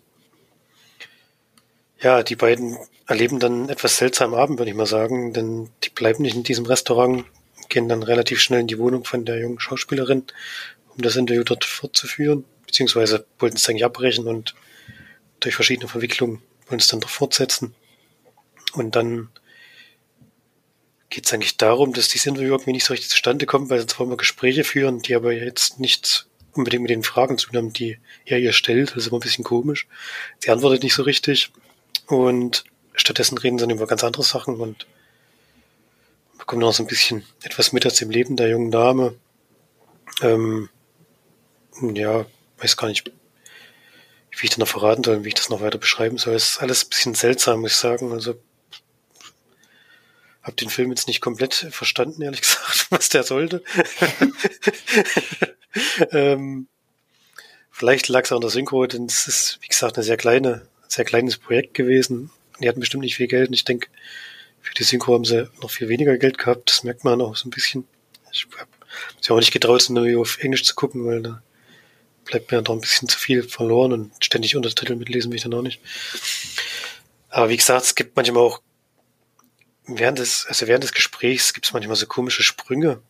[2.00, 2.78] ja, die beiden
[3.08, 6.66] erleben dann etwas seltsamen Abend, würde ich mal sagen, denn die bleiben nicht in diesem
[6.66, 7.26] Restaurant,
[7.68, 10.24] gehen dann relativ schnell in die Wohnung von der jungen Schauspielerin,
[10.96, 14.56] um das Interview dort fortzuführen, beziehungsweise wollten es eigentlich abbrechen und
[15.40, 17.74] durch verschiedene Verwicklungen wollen es dann doch fortsetzen.
[18.74, 19.30] Und dann
[21.10, 23.88] geht es eigentlich darum, dass dieses Interview irgendwie nicht so richtig zustande kommt, weil sie
[23.88, 27.74] zwar immer Gespräche führen, die aber jetzt nicht unbedingt mit den Fragen zu tun haben,
[27.74, 28.92] die er ihr stellt.
[28.92, 29.88] Das ist immer ein bisschen komisch.
[30.40, 31.52] Sie antwortet nicht so richtig.
[32.08, 34.88] Und stattdessen reden sie dann über ganz andere Sachen und
[36.38, 39.16] bekommen noch so ein bisschen etwas mit aus dem Leben der jungen Dame.
[40.22, 40.70] Ähm,
[41.82, 42.26] ja,
[42.58, 43.12] weiß gar nicht,
[44.32, 46.34] wie ich das noch verraten soll, wie ich das noch weiter beschreiben soll.
[46.34, 48.12] Es ist alles ein bisschen seltsam, muss ich sagen.
[48.12, 48.36] Also
[50.42, 53.64] habe den Film jetzt nicht komplett verstanden, ehrlich gesagt, was der sollte.
[56.12, 56.68] ähm,
[57.72, 60.68] vielleicht lag es auch an der Synchro, denn es ist, wie gesagt, eine sehr kleine,
[60.88, 62.32] sehr kleines Projekt gewesen.
[62.62, 63.90] Die hatten bestimmt nicht viel Geld und ich denke,
[64.62, 66.70] für die Synchro haben sie noch viel weniger Geld gehabt.
[66.70, 67.88] Das merkt man auch so ein bisschen.
[68.32, 68.70] Ich habe
[69.22, 71.42] sie auch nicht getraut, es nur auf Englisch zu gucken, weil da
[72.26, 75.54] bleibt mir doch ein bisschen zu viel verloren und ständig Untertitel mitlesen will ich dann
[75.54, 75.82] auch nicht.
[77.30, 78.62] Aber wie gesagt, es gibt manchmal auch
[79.98, 83.02] während des, also während des Gesprächs gibt es manchmal so komische Sprünge.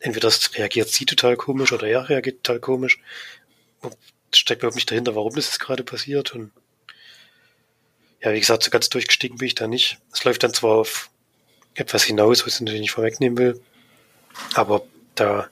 [0.00, 2.98] Entweder das reagiert sie total komisch oder er reagiert total komisch.
[3.80, 3.96] Und
[4.34, 6.34] steckt überhaupt nicht dahinter, warum das jetzt gerade passiert.
[6.34, 6.52] Und
[8.22, 9.98] ja, wie gesagt, so ganz durchgestiegen bin ich da nicht.
[10.12, 11.10] Es läuft dann zwar auf
[11.74, 13.60] etwas hinaus, was ich natürlich nicht vorwegnehmen will,
[14.54, 15.48] aber da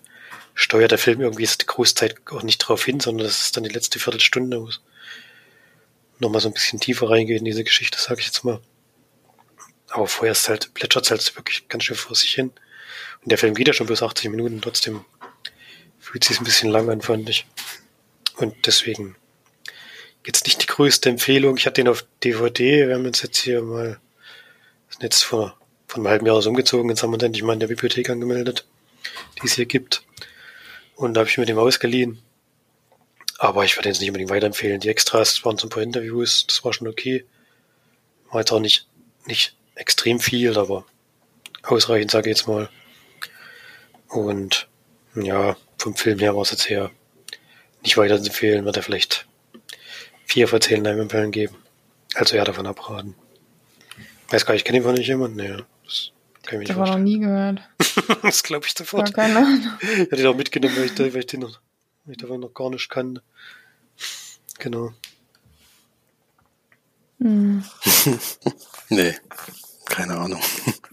[0.55, 3.71] steuert der Film irgendwie die Großzeit auch nicht drauf hin, sondern das ist dann die
[3.71, 4.81] letzte Viertelstunde, wo es
[6.19, 8.61] nochmal so ein bisschen tiefer reingeht in diese Geschichte, sage ich jetzt mal.
[9.91, 12.53] Aber vorher ist halt, plätschert es halt wirklich ganz schön vor sich hin.
[13.23, 15.05] Und der Film geht ja schon bis 80 Minuten, trotzdem
[15.99, 17.47] fühlt sich ein bisschen lang an, fand ich.
[18.37, 19.17] Und deswegen
[20.27, 21.57] jetzt nicht die größte Empfehlung.
[21.57, 24.01] Ich hatte den auf DVD, wir haben uns jetzt hier mal,
[24.89, 27.55] sind jetzt vor, vor einem halben Jahr aus umgezogen, jetzt haben wir uns endlich mal
[27.55, 28.67] in der Bibliothek angemeldet,
[29.41, 30.03] die es hier gibt.
[30.95, 32.23] Und da habe ich mir den ausgeliehen.
[33.39, 34.81] Aber ich würde jetzt nicht unbedingt weiterempfehlen.
[34.81, 37.25] Die Extras waren so ein paar Interviews, das war schon okay.
[38.31, 38.87] War jetzt auch nicht,
[39.27, 40.85] nicht extrem viel, aber
[41.63, 42.69] ausreichend, sage ich jetzt mal.
[44.09, 44.69] Und
[45.15, 46.91] ja, vom Film her war es jetzt her
[47.83, 49.27] nicht weiter zu empfehlen, wird er vielleicht
[50.27, 51.57] vier von zehn Leinwandperlen geben.
[52.15, 53.15] Also ja, davon abraten.
[54.29, 55.37] Weiß gar nicht, kenne ich von nicht jemanden?
[55.37, 56.13] Nee, das
[56.45, 57.61] kann ich nicht Das noch nie gehört.
[58.23, 59.09] das glaube ich sofort.
[59.09, 59.79] Ja, keine Ahnung.
[59.81, 61.59] Ich hatte ihn auch mitgenommen, weil ich, weil ich den noch,
[62.05, 63.23] weil ich davon noch gar nicht kannte.
[64.59, 64.93] Genau.
[67.19, 67.65] Hm.
[68.91, 69.15] nee.
[69.91, 70.41] Keine Ahnung.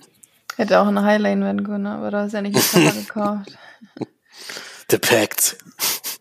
[0.57, 3.57] Hätte auch eine Highlane werden können, aber da ist ja nicht Cover gekauft.
[4.89, 5.57] The Pact.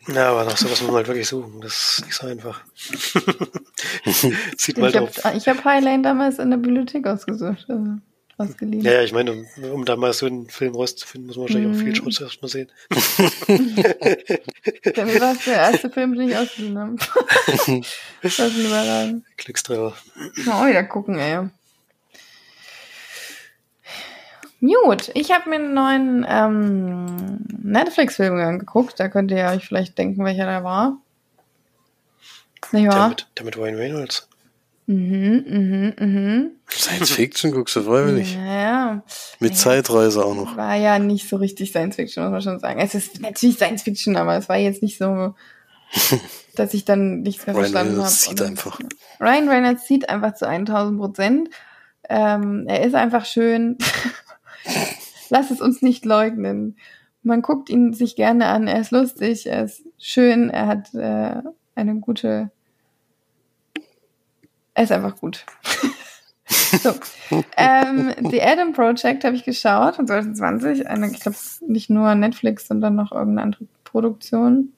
[0.09, 1.61] Ja, aber nach sowas muss man halt wirklich suchen.
[1.61, 2.61] Das ist nicht so einfach.
[4.57, 5.25] Sieht mal drauf.
[5.25, 7.65] Hab, ich habe Highlane damals in der Bibliothek ausgesucht.
[7.69, 7.97] Also
[8.37, 8.85] ausgeliehen.
[8.85, 11.71] Ja, ja, ich meine, um, um da mal so einen Film rauszufinden, muss man wahrscheinlich
[11.71, 11.75] mm.
[11.75, 11.95] auch viel mhm.
[11.95, 12.71] Schutz erstmal sehen.
[14.95, 16.97] Dann war es der erste Film, den ich ausgeliehen habe.
[18.23, 19.25] das ist überragend.
[19.39, 19.95] Klickstreffer.
[20.45, 21.49] Mal wieder gucken, ey.
[24.61, 28.99] Gut, ich habe mir einen neuen ähm, Netflix-Film angeguckt.
[28.99, 30.99] Da könnt ihr euch vielleicht denken, welcher der war.
[32.73, 32.99] Nicht wahr?
[32.99, 34.29] Der mit, der mit Ryan Reynolds.
[34.87, 36.51] Mhm, mhm, mhm.
[36.71, 38.37] Science Fiction guckst du freiwillig.
[38.37, 39.03] Ja.
[39.41, 39.57] Mit Ja.
[39.57, 40.57] Zeitreise auch noch.
[40.57, 42.81] War ja nicht so richtig Science Fiction, muss man schon sagen.
[42.81, 45.35] Es ist natürlich Science Fiction, aber es war jetzt nicht so,
[46.55, 48.03] dass ich dann nichts mehr Ryan verstanden habe.
[48.03, 48.81] Reynolds sieht einfach.
[49.21, 51.51] Ryan Reynolds sieht einfach zu 1000 Prozent.
[52.09, 53.77] Ähm, er ist einfach schön.
[55.31, 56.77] Lass es uns nicht leugnen.
[57.23, 58.69] Man guckt ihn sich gerne an.
[58.69, 61.43] Er ist lustig, er ist schön, er hat äh,
[61.75, 62.51] eine gute.
[64.75, 65.45] Er ist einfach gut.
[66.47, 66.95] so.
[67.57, 70.87] ähm, The Adam Project habe ich geschaut von 2020.
[70.87, 71.37] Eine, ich glaube,
[71.67, 74.73] nicht nur Netflix, sondern noch irgendeine andere Produktion.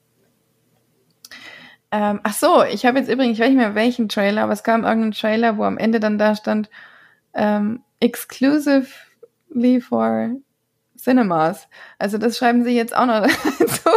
[1.91, 4.63] Ähm, ach so, ich habe jetzt übrigens, ich weiß nicht mehr welchen Trailer, aber es
[4.63, 6.69] kam irgendein Trailer, wo am Ende dann da stand,
[7.33, 7.81] ähm,
[9.49, 10.35] exclusively for
[10.97, 11.67] Cinemas.
[11.97, 13.21] Also das schreiben sie jetzt auch noch
[13.59, 13.89] dazu,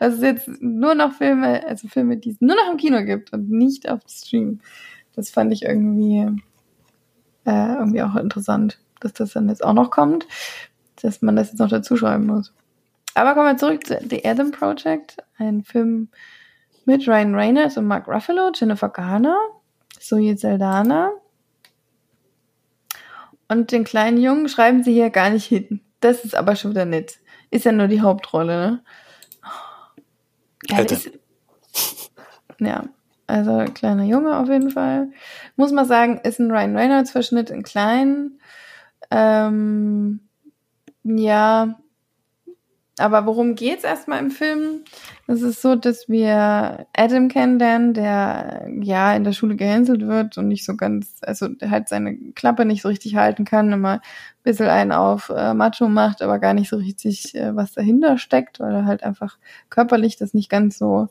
[0.00, 3.32] dass es jetzt nur noch Filme, also Filme, die es nur noch im Kino gibt
[3.32, 4.60] und nicht auf Stream.
[5.14, 6.26] Das fand ich irgendwie,
[7.44, 10.26] äh, irgendwie auch interessant, dass das dann jetzt auch noch kommt,
[11.02, 12.52] dass man das jetzt noch dazu schreiben muss.
[13.14, 16.08] Aber kommen wir zurück zu The Adam Project, ein Film
[16.84, 19.38] mit Ryan Reynolds und Mark Ruffalo, Jennifer Garner,
[20.00, 21.12] Zoe Saldana.
[23.54, 25.80] Und den kleinen Jungen schreiben sie hier gar nicht hin.
[26.00, 27.20] Das ist aber schon wieder nett.
[27.52, 28.84] Ist ja nur die Hauptrolle, ne?
[30.68, 31.12] Ja, ist,
[32.58, 32.82] ja,
[33.28, 35.12] also kleiner Junge auf jeden Fall.
[35.54, 38.40] Muss man sagen, ist ein Ryan Reynolds Verschnitt in klein.
[39.12, 40.18] Ähm,
[41.04, 41.78] ja,
[42.98, 44.84] aber worum geht's erstmal im Film?
[45.26, 50.46] Es ist so, dass wir Adam kennenlernen, der ja in der Schule gehänselt wird und
[50.46, 54.00] nicht so ganz, also halt seine Klappe nicht so richtig halten kann, immer ein
[54.44, 58.60] bisschen einen auf äh, Macho macht, aber gar nicht so richtig, äh, was dahinter steckt,
[58.60, 59.38] weil er halt einfach
[59.70, 61.08] körperlich das nicht ganz so,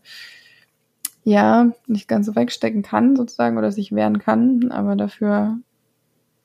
[1.25, 5.57] ja, nicht ganz so wegstecken kann sozusagen oder sich wehren kann, aber dafür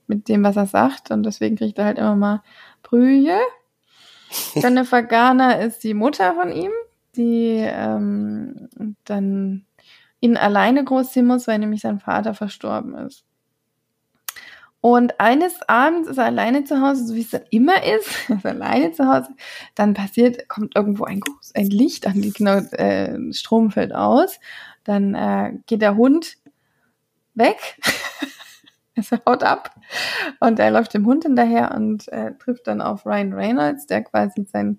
[0.09, 2.43] mit dem, was er sagt und deswegen kriegt er halt immer mal
[2.83, 3.39] Brühe.
[4.55, 6.73] Jennifer Garner ist die Mutter von ihm,
[7.17, 8.69] die ähm,
[9.05, 9.67] dann
[10.21, 13.25] ihn alleine großziehen muss, weil nämlich sein Vater verstorben ist.
[14.81, 18.37] Und eines Abends ist er alleine zu Hause, so wie es dann immer ist, er
[18.37, 19.31] ist alleine zu Hause,
[19.75, 24.39] dann passiert, kommt irgendwo ein, groß, ein Licht an, die genau, äh, Strom fällt aus,
[24.85, 26.37] dann äh, geht der Hund
[27.35, 27.59] weg,
[28.99, 29.75] also haut ab
[30.41, 34.47] und er läuft dem Hund hinterher und äh, trifft dann auf Ryan Reynolds, der quasi
[34.51, 34.79] sein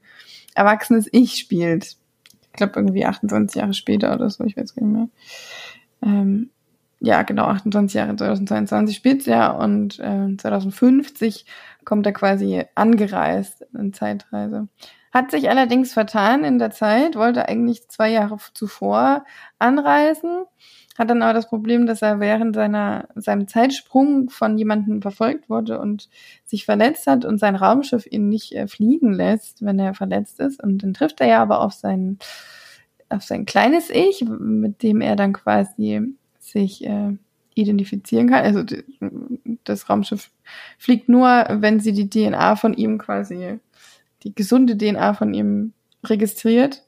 [0.53, 1.97] erwachsenes Ich spielt.
[2.43, 5.09] Ich glaube irgendwie 28 Jahre später oder so, ich weiß gar nicht mehr.
[6.01, 6.49] Ähm,
[7.01, 11.45] ja, genau, 28 Jahre 2022 spielt er und äh, 2050
[11.86, 14.67] kommt er quasi angereist in Zeitreise.
[15.11, 19.26] Hat sich allerdings vertan in der Zeit, wollte eigentlich zwei Jahre zuvor
[19.57, 20.43] anreisen,
[21.00, 25.80] hat dann aber das Problem, dass er während seiner, seinem Zeitsprung von jemandem verfolgt wurde
[25.80, 26.10] und
[26.43, 30.62] sich verletzt hat und sein Raumschiff ihn nicht äh, fliegen lässt, wenn er verletzt ist.
[30.62, 32.20] Und dann trifft er ja aber auf sein,
[33.08, 36.02] auf sein kleines Ich, mit dem er dann quasi
[36.38, 37.14] sich äh,
[37.56, 38.43] identifizieren kann.
[38.43, 38.66] Also
[39.64, 40.32] das Raumschiff
[40.78, 43.60] fliegt nur, wenn sie die DNA von ihm quasi,
[44.24, 45.72] die gesunde DNA von ihm
[46.04, 46.84] registriert.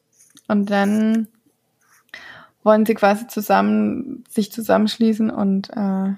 [0.50, 1.30] Und dann
[2.64, 6.14] wollen sie quasi zusammen sich zusammenschließen und äh,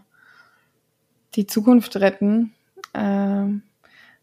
[1.36, 2.54] die Zukunft retten.
[2.94, 3.46] Äh,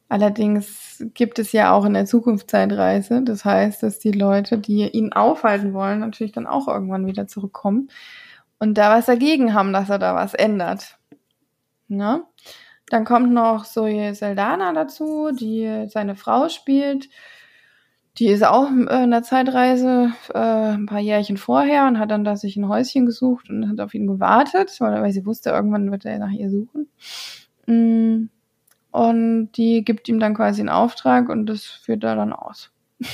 [0.09, 3.23] allerdings gibt es ja auch in der Zukunft Zeitreise.
[3.23, 7.89] Das heißt, dass die Leute, die ihn aufhalten wollen, natürlich dann auch irgendwann wieder zurückkommen
[8.59, 10.99] und da was dagegen haben, dass er da was ändert.
[11.89, 12.23] Ne?
[12.89, 17.09] Dann kommt noch Zoe Saldana dazu, die seine Frau spielt.
[18.21, 22.23] Die ist auch äh, in der Zeitreise äh, ein paar Jährchen vorher und hat dann
[22.23, 26.05] da sich ein Häuschen gesucht und hat auf ihn gewartet, weil, sie wusste, irgendwann wird
[26.05, 26.87] er nach ihr suchen.
[27.66, 28.29] Mm,
[28.91, 32.71] Und die gibt ihm dann quasi einen Auftrag und das führt er dann aus.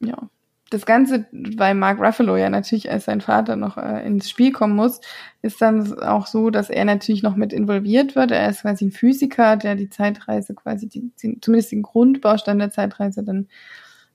[0.00, 0.28] ja.
[0.72, 4.74] Das Ganze, weil Mark Ruffalo ja natürlich als sein Vater noch äh, ins Spiel kommen
[4.74, 5.02] muss,
[5.42, 8.30] ist dann auch so, dass er natürlich noch mit involviert wird.
[8.30, 11.12] Er ist quasi ein Physiker, der die Zeitreise quasi, die,
[11.42, 13.48] zumindest den Grundbaustein der Zeitreise dann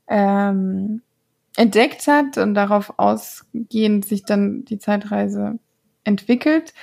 [0.07, 1.03] ähm,
[1.57, 5.59] entdeckt hat und darauf ausgehend sich dann die Zeitreise
[6.05, 6.73] entwickelt.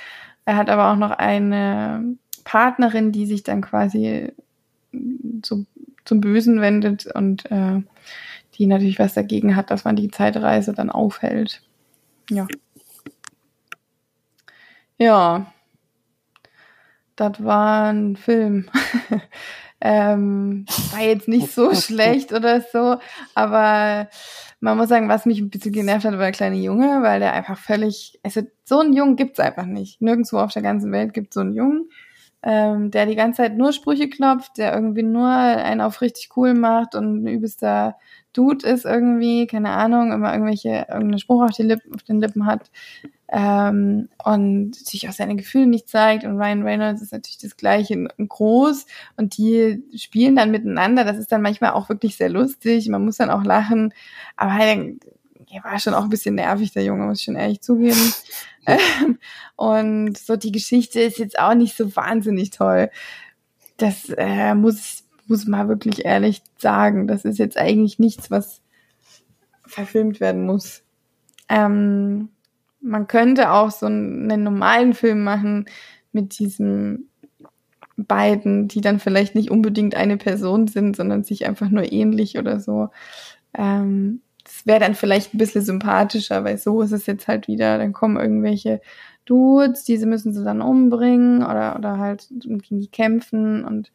[0.45, 2.15] Er hat aber auch noch eine
[2.45, 4.31] Partnerin, die sich dann quasi
[5.43, 5.65] so
[6.05, 7.81] zum Bösen wendet und äh,
[8.57, 11.61] die natürlich was dagegen hat, dass man die Zeitreise dann aufhält.
[12.29, 12.47] Ja.
[14.97, 15.45] Ja.
[17.15, 18.69] das war ein Film.
[19.81, 22.97] ähm, war jetzt nicht so schlecht oder so,
[23.33, 24.09] aber
[24.59, 27.33] man muss sagen, was mich ein bisschen genervt hat, war der kleine Junge, weil der
[27.33, 30.01] einfach völlig, also so einen Jungen gibt's einfach nicht.
[30.01, 31.89] Nirgendwo auf der ganzen Welt gibt's so einen Jungen,
[32.45, 36.53] ähm, der die ganze Zeit nur Sprüche klopft, der irgendwie nur einen auf richtig cool
[36.53, 37.95] macht und ein übelster
[38.33, 42.69] Dude ist irgendwie, keine Ahnung, immer irgendwelche, irgendeinen Spruch auf, Lippen, auf den Lippen hat
[43.29, 46.23] ähm, und sich auch seine Gefühle nicht zeigt.
[46.23, 48.85] Und Ryan Reynolds ist natürlich das gleiche in groß
[49.17, 51.03] und die spielen dann miteinander.
[51.03, 52.87] Das ist dann manchmal auch wirklich sehr lustig.
[52.89, 53.93] Man muss dann auch lachen.
[54.35, 54.99] Aber halt,
[55.51, 58.13] er war schon auch ein bisschen nervig, der Junge, muss ich schon ehrlich zugeben.
[58.67, 59.19] Ähm,
[59.57, 62.89] und so die Geschichte ist jetzt auch nicht so wahnsinnig toll.
[63.77, 67.07] Das äh, muss muss mal wirklich ehrlich sagen.
[67.07, 68.61] Das ist jetzt eigentlich nichts, was
[69.65, 70.83] verfilmt werden muss.
[71.49, 72.29] Ähm,
[72.81, 75.65] man könnte auch so einen, einen normalen Film machen
[76.11, 77.09] mit diesen
[77.97, 82.59] beiden, die dann vielleicht nicht unbedingt eine Person sind, sondern sich einfach nur ähnlich oder
[82.59, 82.89] so.
[83.53, 84.21] Ähm,
[84.65, 88.17] wäre dann vielleicht ein bisschen sympathischer, weil so ist es jetzt halt wieder, dann kommen
[88.17, 88.81] irgendwelche
[89.25, 93.91] Dudes, diese müssen sie dann umbringen oder, oder halt gegen die kämpfen und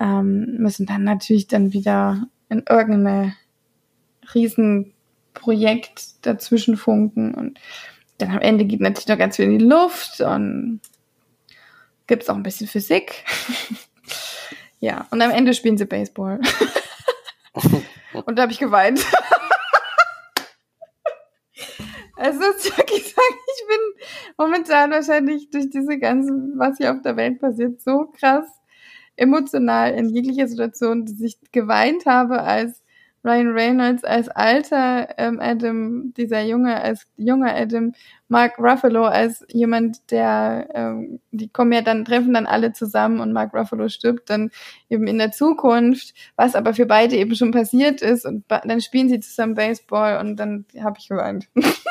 [0.00, 3.34] ähm, müssen dann natürlich dann wieder in irgendeine
[4.34, 7.60] Riesenprojekt dazwischen funken und
[8.18, 10.80] dann am Ende geht natürlich noch ganz viel in die Luft und
[12.06, 13.24] gibt's auch ein bisschen Physik.
[14.80, 16.40] ja, und am Ende spielen sie Baseball.
[18.24, 19.04] und da habe ich geweint.
[22.28, 24.04] Also wirklich sagen, ich bin
[24.36, 28.44] momentan wahrscheinlich durch diese ganzen, was hier auf der Welt passiert, so krass
[29.16, 32.82] emotional in jeglicher Situation, dass ich geweint habe, als
[33.24, 37.92] Ryan Reynolds als alter ähm, Adam, dieser Junge als junger Adam,
[38.28, 43.32] Mark Ruffalo als jemand, der, ähm, die kommen ja dann, treffen dann alle zusammen und
[43.32, 44.50] Mark Ruffalo stirbt dann
[44.88, 49.08] eben in der Zukunft, was aber für beide eben schon passiert ist und dann spielen
[49.08, 51.48] sie zusammen Baseball und dann habe ich geweint.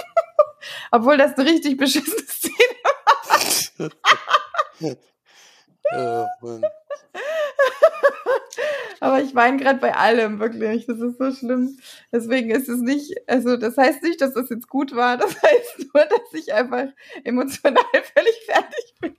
[0.91, 2.53] Obwohl das eine richtig beschissene Szene
[3.79, 4.97] war.
[6.41, 6.63] oh, Mann.
[8.99, 10.85] Aber ich weine gerade bei allem, wirklich.
[10.85, 11.77] Das ist so schlimm.
[12.11, 15.17] Deswegen ist es nicht, also das heißt nicht, dass das jetzt gut war.
[15.17, 16.87] Das heißt nur, dass ich einfach
[17.23, 19.15] emotional völlig fertig bin.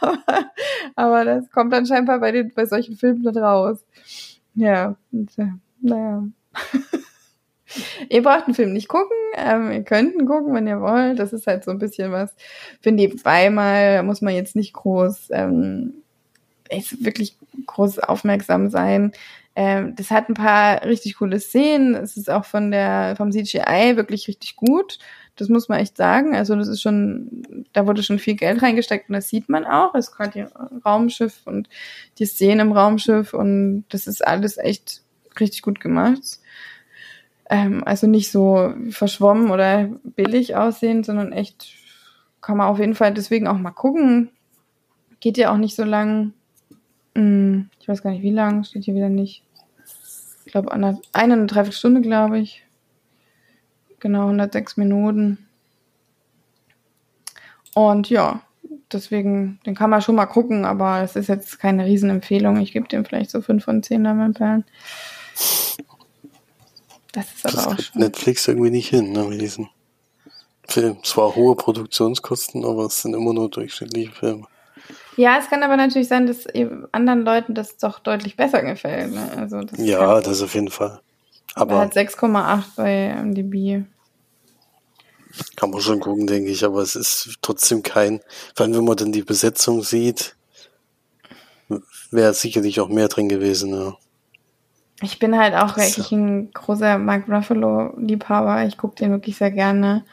[0.00, 0.50] aber,
[0.94, 3.84] aber das kommt dann scheinbar bei, den, bei solchen Filmen nicht raus.
[4.54, 6.24] Ja, und, äh, naja.
[8.08, 11.18] ihr braucht einen Film nicht gucken, ähm, ihr könnt ihn gucken, wenn ihr wollt.
[11.18, 12.34] Das ist halt so ein bisschen was
[12.80, 15.94] für nebenbei mal, muss man jetzt nicht groß ähm,
[16.68, 19.12] echt wirklich groß aufmerksam sein.
[19.56, 21.94] Ähm, das hat ein paar richtig coole Szenen.
[21.94, 24.98] Es ist auch von der, vom CGI wirklich richtig gut.
[25.34, 26.36] Das muss man echt sagen.
[26.36, 29.94] Also das ist schon, da wurde schon viel Geld reingesteckt und das sieht man auch.
[29.94, 30.46] Es ist gerade die
[30.84, 31.68] Raumschiff und
[32.18, 35.02] die Szenen im Raumschiff und das ist alles echt
[35.40, 36.38] richtig gut gemacht.
[37.50, 41.68] Ähm, also nicht so verschwommen oder billig aussehen, sondern echt
[42.40, 44.30] kann man auf jeden Fall deswegen auch mal gucken.
[45.20, 46.32] Geht ja auch nicht so lang.
[47.14, 49.44] Hm, ich weiß gar nicht, wie lang, steht hier wieder nicht.
[50.44, 52.64] Ich glaube, eine, eine dreiviertel Stunde, glaube ich.
[54.00, 55.46] Genau, 106 Minuten.
[57.74, 58.42] Und ja,
[58.92, 62.58] deswegen, den kann man schon mal gucken, aber es ist jetzt keine Riesenempfehlung.
[62.58, 64.64] Ich gebe dem vielleicht so 5 von 10 Perlen.
[67.12, 68.00] Das ist aber das auch schon.
[68.00, 69.68] Netflix irgendwie nicht hin, ne, mit diesen
[70.68, 71.02] Filmen.
[71.02, 74.46] Zwar hohe Produktionskosten, aber es sind immer nur durchschnittliche Filme.
[75.16, 76.46] Ja, es kann aber natürlich sein, dass
[76.92, 79.12] anderen Leuten das doch deutlich besser gefällt.
[79.12, 79.30] Ne?
[79.36, 81.00] Also das ja, das auf jeden Fall.
[81.54, 83.84] Aber hat 6,8 bei MDB.
[85.56, 88.20] Kann man schon gucken, denke ich, aber es ist trotzdem kein,
[88.54, 90.36] vor allem wenn man dann die Besetzung sieht,
[92.10, 93.74] wäre sicherlich auch mehr drin gewesen.
[93.74, 93.96] Ja.
[95.00, 98.66] Ich bin halt auch wirklich ein großer Mark Ruffalo-Liebhaber.
[98.66, 100.04] Ich gucke den wirklich sehr gerne.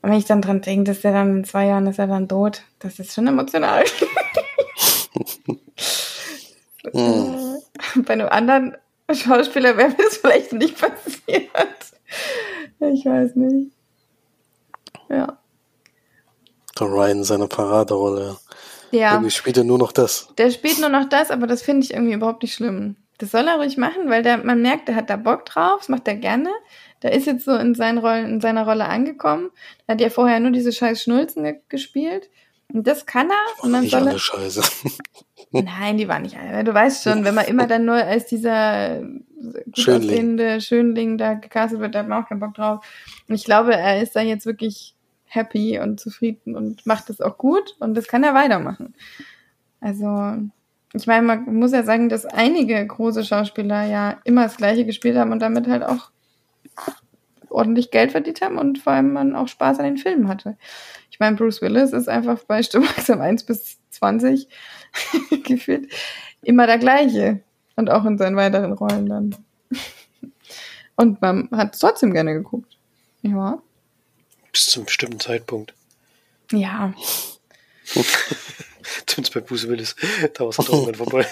[0.00, 2.28] Und wenn ich dann dran denke, dass der dann in zwei Jahren ist er dann
[2.28, 3.84] tot, das ist schon emotional.
[6.92, 7.58] hm.
[8.04, 8.76] Bei einem anderen
[9.12, 11.50] Schauspieler wäre mir das vielleicht nicht passiert.
[12.80, 13.70] Ich weiß nicht.
[15.08, 15.38] Ja.
[16.80, 18.38] Der Ryan in seiner Paraderolle.
[18.90, 19.12] Ja.
[19.12, 20.28] Irgendwie spielt er nur noch das.
[20.38, 22.96] Der spielt nur noch das, aber das finde ich irgendwie überhaupt nicht schlimm.
[23.22, 25.88] Das soll er ruhig machen, weil der, man merkt, der hat da Bock drauf, das
[25.88, 26.50] macht er gerne.
[27.02, 29.50] Der ist jetzt so in, seinen Rollen, in seiner Rolle angekommen.
[29.86, 32.30] Er hat ja vorher nur diese scheiß Schnulzen ge gespielt.
[32.72, 33.64] Und das kann er.
[33.64, 34.62] Und dann nicht soll alle er, Scheiße.
[35.52, 36.64] Nein, die waren nicht alle.
[36.64, 40.10] Du weißt schon, wenn man immer dann nur als dieser gut Schönling.
[40.10, 42.84] aussehende Schönling da gecastet wird, da hat man auch keinen Bock drauf.
[43.28, 44.96] Und ich glaube, er ist da jetzt wirklich
[45.26, 48.96] happy und zufrieden und macht das auch gut und das kann er weitermachen.
[49.80, 50.38] Also,
[50.94, 55.16] ich meine, man muss ja sagen, dass einige große Schauspieler ja immer das Gleiche gespielt
[55.16, 56.10] haben und damit halt auch
[57.48, 60.56] ordentlich Geld verdient haben und vor allem man auch Spaß an den Filmen hatte.
[61.10, 64.48] Ich meine, Bruce Willis ist einfach bei Stimmwachsam 1 bis 20
[65.44, 65.88] gefühlt
[66.42, 67.40] immer der gleiche.
[67.74, 69.36] Und auch in seinen weiteren Rollen dann.
[70.96, 72.76] Und man hat es trotzdem gerne geguckt.
[73.22, 73.62] Ja.
[74.52, 75.72] Bis zum bestimmten Zeitpunkt.
[76.50, 76.92] Ja.
[79.06, 79.96] Zumindest bei Bruce Willis.
[80.34, 81.26] Da war es dann irgendwann vorbei.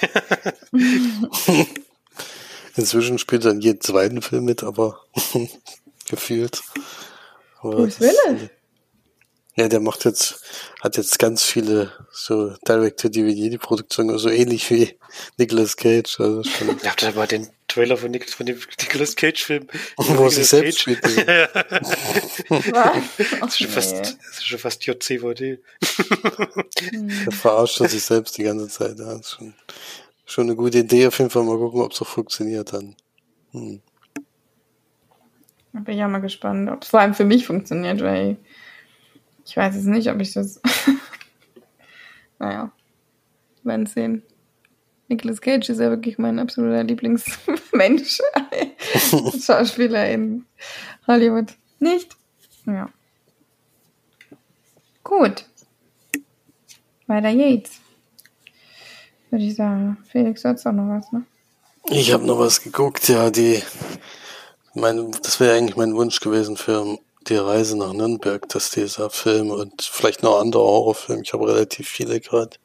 [2.77, 5.01] Inzwischen spielt er in jedem zweiten Film mit, aber
[6.09, 6.63] gefühlt.
[7.61, 8.51] Aber Bruce Willis?
[9.57, 10.43] Ja, der macht jetzt,
[10.81, 14.97] hat jetzt ganz viele so Direct-to-DVD-Produktionen, so ähnlich wie
[15.39, 16.21] Nicolas Cage.
[16.21, 16.69] Also schon.
[16.83, 19.67] Ja, habt ihr mal den Trailer von, Nic von dem Nicolas Cage-Film?
[19.97, 21.05] Wo er sich selbst spielt.
[21.27, 21.49] ja.
[23.41, 25.59] das, ist schon fast, das ist schon fast JCVD.
[26.93, 28.99] der verarscht sich selbst die ganze Zeit.
[28.99, 29.55] Ja, das ist schon,
[30.27, 31.09] schon eine gute Idee.
[31.09, 32.95] Auf jeden Fall mal gucken, ob es auch funktioniert dann.
[33.51, 33.83] Hm.
[35.73, 38.50] Da bin ich auch mal gespannt, ob es vor allem für mich funktioniert, weil ich
[39.57, 40.61] weiß es nicht, ob ich das.
[42.39, 42.73] naja,
[43.63, 44.23] werden sehen.
[45.09, 48.21] Nicolas Cage ist ja wirklich mein absoluter Lieblingsmensch.
[49.45, 50.47] Schauspieler in
[51.07, 51.53] Hollywood.
[51.81, 52.17] Nicht?
[52.67, 52.89] Ja.
[55.03, 55.47] Gut.
[57.07, 57.81] Weiter geht's.
[59.31, 59.99] Würde ich sagen.
[60.09, 61.25] Felix, du hast auch noch was, ne?
[61.89, 63.63] Ich habe noch was geguckt, ja, die.
[64.75, 66.99] Mein, das wäre eigentlich mein Wunsch gewesen für
[67.29, 71.89] die Reise nach Nürnberg, dass dieser Film und vielleicht noch andere Horrorfilme, ich habe relativ
[71.89, 72.57] viele gerade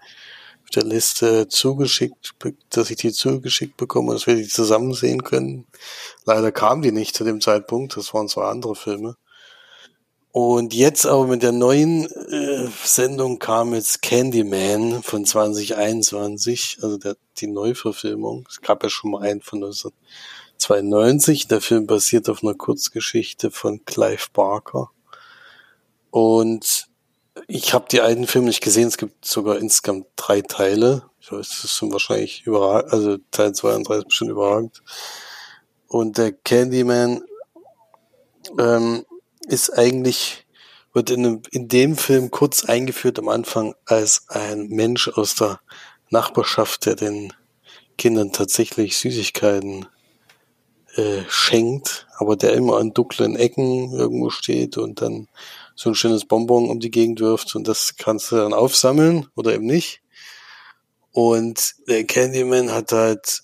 [0.63, 2.33] auf der Liste zugeschickt,
[2.69, 5.67] dass ich die zugeschickt bekomme, dass wir die zusammen sehen können.
[6.25, 9.15] Leider kamen die nicht zu dem Zeitpunkt, das waren zwei andere Filme.
[10.31, 17.15] Und jetzt aber mit der neuen äh, Sendung kam jetzt Candyman von 2021, also der,
[17.37, 18.45] die Neuverfilmung.
[18.49, 19.91] Es gab ja schon mal einen von 19
[20.57, 21.47] 92.
[21.47, 24.91] Der Film basiert auf einer Kurzgeschichte von Clive Barker.
[26.11, 26.87] Und
[27.47, 28.87] ich habe die alten Filme nicht gesehen.
[28.87, 31.03] Es gibt sogar insgesamt drei Teile.
[31.19, 32.93] Ich weiß, das sind wahrscheinlich überragend.
[32.93, 34.81] Also Teil 2 und 3 ist bestimmt überragend.
[35.87, 37.23] Und der Candyman
[38.57, 39.05] ähm,
[39.47, 40.45] ist eigentlich,
[40.93, 45.59] wird in, einem, in dem Film kurz eingeführt am Anfang als ein Mensch aus der
[46.09, 47.33] Nachbarschaft, der den
[47.97, 49.87] Kindern tatsächlich Süßigkeiten
[50.95, 55.27] äh, schenkt, aber der immer an dunklen Ecken irgendwo steht und dann
[55.75, 59.53] so ein schönes Bonbon um die Gegend wirft und das kannst du dann aufsammeln oder
[59.53, 60.01] eben nicht.
[61.11, 63.43] Und der Candyman hat halt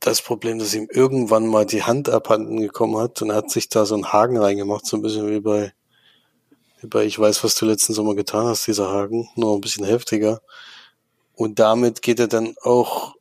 [0.00, 3.68] das Problem, dass ihm irgendwann mal die Hand abhanden gekommen hat und er hat sich
[3.68, 5.72] da so einen Haken reingemacht, so ein bisschen wie bei,
[6.80, 9.84] wie bei Ich weiß, was du letzten Sommer getan hast, dieser Haken, nur ein bisschen
[9.84, 10.40] heftiger.
[11.34, 13.15] Und damit geht er dann auch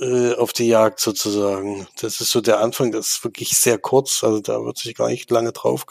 [0.00, 1.86] äh, auf die Jagd sozusagen.
[2.00, 5.08] Das ist so der Anfang, das ist wirklich sehr kurz, also da wird sich gar
[5.08, 5.86] nicht lange drauf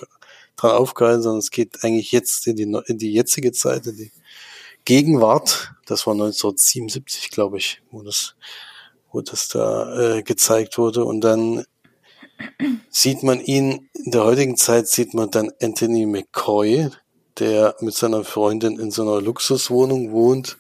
[0.56, 4.12] dran aufgehalten, sondern es geht eigentlich jetzt in die, in die jetzige Zeit, in die
[4.86, 5.74] Gegenwart.
[5.86, 8.36] Das war 1977, glaube ich, wo das,
[9.12, 11.06] wo das da äh, gezeigt wurde.
[11.06, 11.66] Und dann
[12.90, 16.90] sieht man ihn, in der heutigen Zeit sieht man dann Anthony McCoy,
[17.40, 20.58] der mit seiner Freundin in so einer Luxuswohnung wohnt.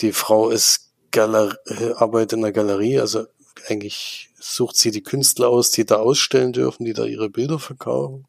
[0.00, 0.83] Die Frau ist
[1.14, 3.26] Galer äh, arbeitet in der Galerie, also
[3.68, 8.26] eigentlich sucht sie die Künstler aus, die da ausstellen dürfen, die da ihre Bilder verkaufen.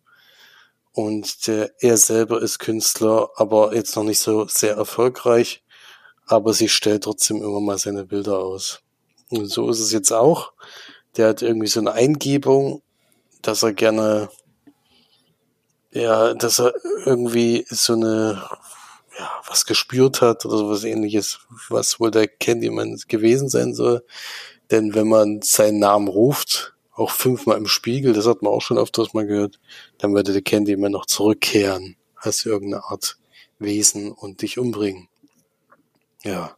[0.94, 5.64] Und der, er selber ist Künstler, aber jetzt noch nicht so sehr erfolgreich,
[6.28, 8.82] aber sie stellt trotzdem immer mal seine Bilder aus.
[9.30, 10.54] Und so ist es jetzt auch.
[11.18, 12.84] Der hat irgendwie so eine Eingebung,
[13.42, 14.30] dass er gerne,
[15.92, 16.74] ja, dass er
[17.06, 18.48] irgendwie so eine
[19.18, 21.40] ja, was gespürt hat oder sowas ähnliches,
[21.70, 24.04] was wohl der Candyman gewesen sein soll.
[24.72, 28.78] Denn wenn man seinen Namen ruft, auch fünfmal im Spiegel, das hat man auch schon
[28.78, 29.60] öfters mal gehört,
[29.98, 33.18] dann würde der Candyman noch zurückkehren als irgendeine Art
[33.60, 35.08] Wesen und dich umbringen.
[36.24, 36.58] Ja.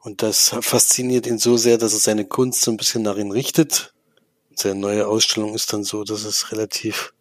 [0.00, 3.30] Und das fasziniert ihn so sehr, dass er seine Kunst so ein bisschen nach ihm
[3.30, 3.94] richtet.
[4.54, 7.12] Seine neue Ausstellung ist dann so, dass es relativ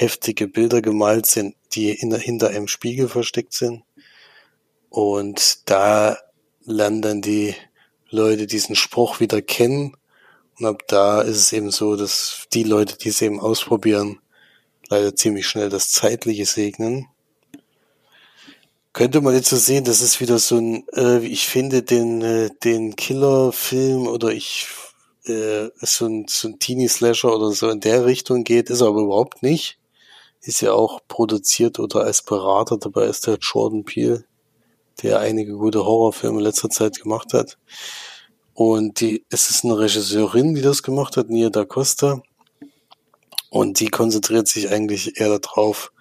[0.00, 3.82] heftige Bilder gemalt sind, die in, hinter einem Spiegel versteckt sind.
[4.88, 6.16] Und da
[6.64, 7.54] lernen dann die
[8.08, 9.96] Leute diesen Spruch wieder kennen.
[10.58, 14.20] Und ab da ist es eben so, dass die Leute, die es eben ausprobieren,
[14.88, 17.06] leider ziemlich schnell das Zeitliche segnen.
[18.92, 22.50] Könnte man jetzt so sehen, das ist wieder so ein, äh, ich finde den, äh,
[22.64, 24.66] den Killer-Film oder ich,
[25.26, 29.44] äh, so ein, so ein Teenie-Slasher oder so in der Richtung geht, ist aber überhaupt
[29.44, 29.79] nicht
[30.42, 34.24] ist ja auch produziert oder als Berater dabei ist der Jordan Peele,
[35.02, 37.58] der einige gute Horrorfilme in letzter Zeit gemacht hat.
[38.54, 42.22] Und die, es ist eine Regisseurin, die das gemacht hat, Nia da Costa.
[43.50, 45.92] Und die konzentriert sich eigentlich eher darauf,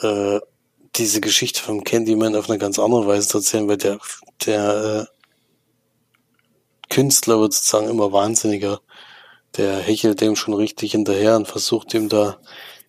[0.00, 0.40] äh,
[0.96, 3.98] diese Geschichte vom Candyman auf eine ganz andere Weise zu erzählen, weil der,
[4.44, 8.80] der äh, Künstler wird sozusagen immer wahnsinniger.
[9.56, 12.38] Der hechelt dem schon richtig hinterher und versucht ihm da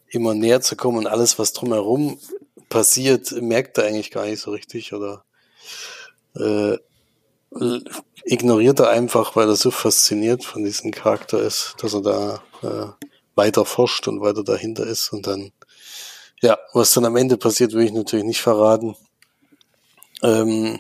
[0.10, 2.20] immer näher zu kommen und alles, was drumherum
[2.70, 5.24] passiert, merkt er eigentlich gar nicht so richtig oder
[6.36, 6.78] äh,
[8.24, 13.05] ignoriert er einfach, weil er so fasziniert von diesem Charakter ist, dass er da äh,
[13.36, 15.51] weiter forscht und weiter dahinter ist und dann,
[16.41, 18.95] ja, was dann am Ende passiert, will ich natürlich nicht verraten.
[20.24, 20.80] Ähm,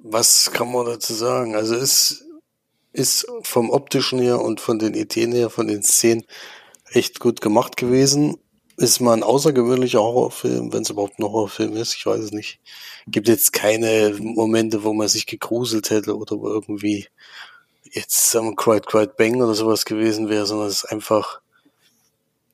[0.00, 1.54] was kann man dazu sagen?
[1.54, 2.24] Also es
[2.94, 6.24] ist vom optischen her und von den Ideen her, von den Szenen
[6.92, 8.38] echt gut gemacht gewesen.
[8.76, 12.60] Ist mal ein außergewöhnlicher Horrorfilm, wenn es überhaupt ein Horrorfilm ist, ich weiß es nicht.
[13.08, 17.06] Gibt jetzt keine Momente, wo man sich gegruselt hätte oder wo irgendwie
[17.90, 21.40] jetzt sagen wir Quiet Quiet Bang oder sowas gewesen wäre, sondern es ist einfach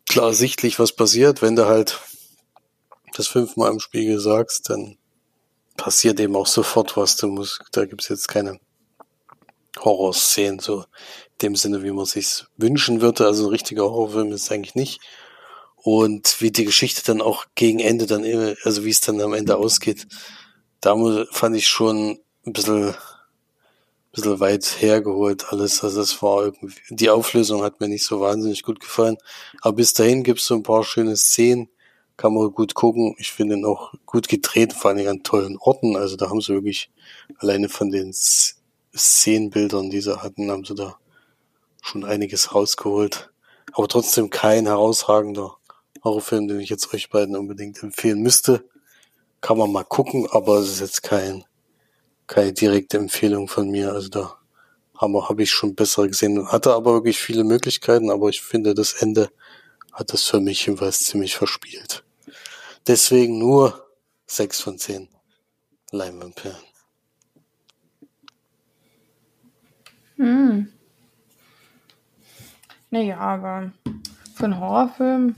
[0.08, 1.42] klar sichtlich, was passiert.
[1.42, 2.00] Wenn du halt
[3.14, 4.96] das fünfmal im Spiegel sagst, dann
[5.76, 7.16] passiert eben auch sofort was.
[7.16, 8.58] Du musst, da gibt's jetzt keine
[9.78, 10.84] Horrorszenen, so
[11.42, 13.26] dem Sinne, wie man sich's wünschen würde.
[13.26, 15.00] Also ein richtiger Horrorfilm ist es eigentlich nicht.
[15.76, 18.24] Und wie die Geschichte dann auch gegen Ende dann,
[18.64, 20.06] also wie es dann am Ende ausgeht,
[20.80, 20.94] da
[21.30, 22.94] fand ich schon ein bisschen
[24.12, 25.84] bisschen weit hergeholt alles.
[25.84, 29.16] Also es war irgendwie, die Auflösung hat mir nicht so wahnsinnig gut gefallen.
[29.60, 31.68] Aber bis dahin gibt's so ein paar schöne Szenen,
[32.16, 33.14] kann man gut gucken.
[33.18, 35.96] Ich finde ihn auch gut gedreht, vor allem an tollen Orten.
[35.96, 36.90] Also da haben sie wirklich
[37.38, 38.12] alleine von den
[38.96, 40.98] Szenenbildern, die sie hatten, haben sie da
[41.82, 43.30] schon einiges rausgeholt.
[43.72, 45.56] Aber trotzdem kein herausragender
[46.02, 48.64] Horrorfilm, den ich jetzt euch beiden unbedingt empfehlen müsste.
[49.40, 51.44] Kann man mal gucken, aber es ist jetzt kein
[52.30, 53.92] keine direkte Empfehlung von mir.
[53.92, 54.38] Also da
[54.96, 56.46] habe hab ich schon bessere gesehen.
[56.46, 59.30] Hatte aber wirklich viele Möglichkeiten, aber ich finde, das Ende
[59.92, 62.04] hat es für mich jedenfalls ziemlich verspielt.
[62.86, 63.84] Deswegen nur
[64.26, 65.08] sechs von zehn
[65.90, 66.69] Leinwandperlen.
[70.20, 70.68] Hm.
[72.90, 73.72] Naja, aber
[74.34, 75.34] für einen Horrorfilm.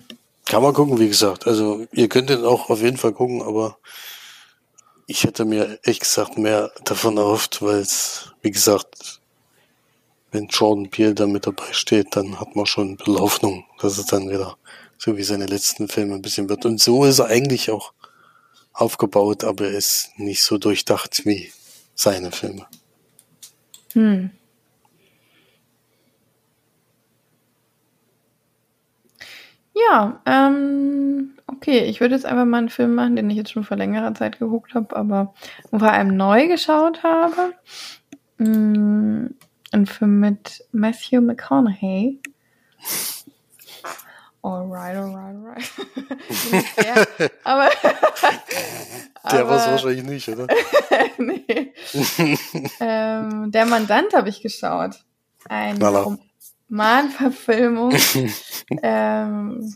[0.46, 1.46] Kann man gucken, wie gesagt.
[1.46, 3.78] Also ihr könnt den auch auf jeden Fall gucken, aber
[5.06, 9.20] ich hätte mir ehrlich gesagt mehr davon erhofft, weil es, wie gesagt,
[10.32, 13.98] wenn Jordan Peele da mit dabei steht, dann hat man schon ein bisschen Hoffnung, dass
[13.98, 14.56] es dann wieder
[14.98, 16.64] so wie seine letzten Filme ein bisschen wird.
[16.64, 17.92] Und so ist er eigentlich auch
[18.72, 21.52] aufgebaut, aber er ist nicht so durchdacht wie
[21.94, 22.66] seine Filme.
[23.92, 24.30] Hm.
[29.90, 33.64] Ja, ähm, okay, ich würde jetzt einfach mal einen Film machen, den ich jetzt schon
[33.64, 35.34] vor längerer Zeit geguckt habe, aber
[35.70, 37.54] vor allem neu geschaut habe.
[38.38, 39.28] Mm,
[39.72, 42.20] ein Film mit Matthew McConaughey.
[44.42, 45.70] Alright, alright, alright.
[46.76, 47.70] der, aber,
[49.30, 50.48] der war es wahrscheinlich nicht, oder?
[51.18, 51.72] nee.
[52.80, 54.96] ähm, der Mandant habe ich geschaut.
[55.48, 56.18] Ein Rom
[56.72, 57.92] Romanverfilmung.
[58.82, 59.74] ähm,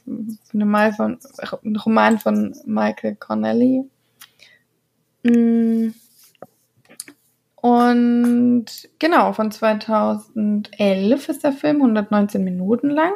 [0.96, 1.18] von,
[1.62, 3.84] ein Roman von Michael Connelly.
[5.22, 5.90] Mm.
[7.56, 8.66] Und
[8.98, 13.12] genau, von 2011 ist der Film, 119 Minuten lang.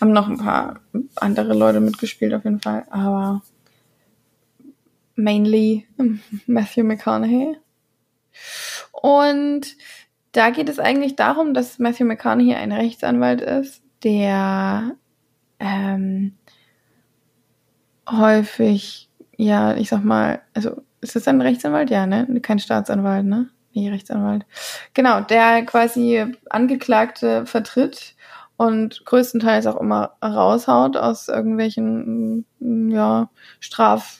[0.00, 0.80] Haben noch ein paar
[1.14, 3.42] andere Leute mitgespielt auf jeden Fall, aber
[5.14, 5.86] mainly
[6.46, 7.56] Matthew McConaughey.
[8.92, 9.76] Und
[10.36, 14.92] da geht es eigentlich darum, dass Matthew McConaughey ein Rechtsanwalt ist, der
[15.58, 16.34] ähm,
[18.08, 21.88] häufig, ja, ich sag mal, also ist das ein Rechtsanwalt?
[21.90, 22.26] Ja, ne?
[22.42, 23.48] Kein Staatsanwalt, ne?
[23.72, 24.44] Nee, Rechtsanwalt.
[24.94, 28.14] Genau, der quasi Angeklagte vertritt
[28.56, 33.30] und größtenteils auch immer raushaut aus irgendwelchen, ja,
[33.60, 34.16] Strafmaßen.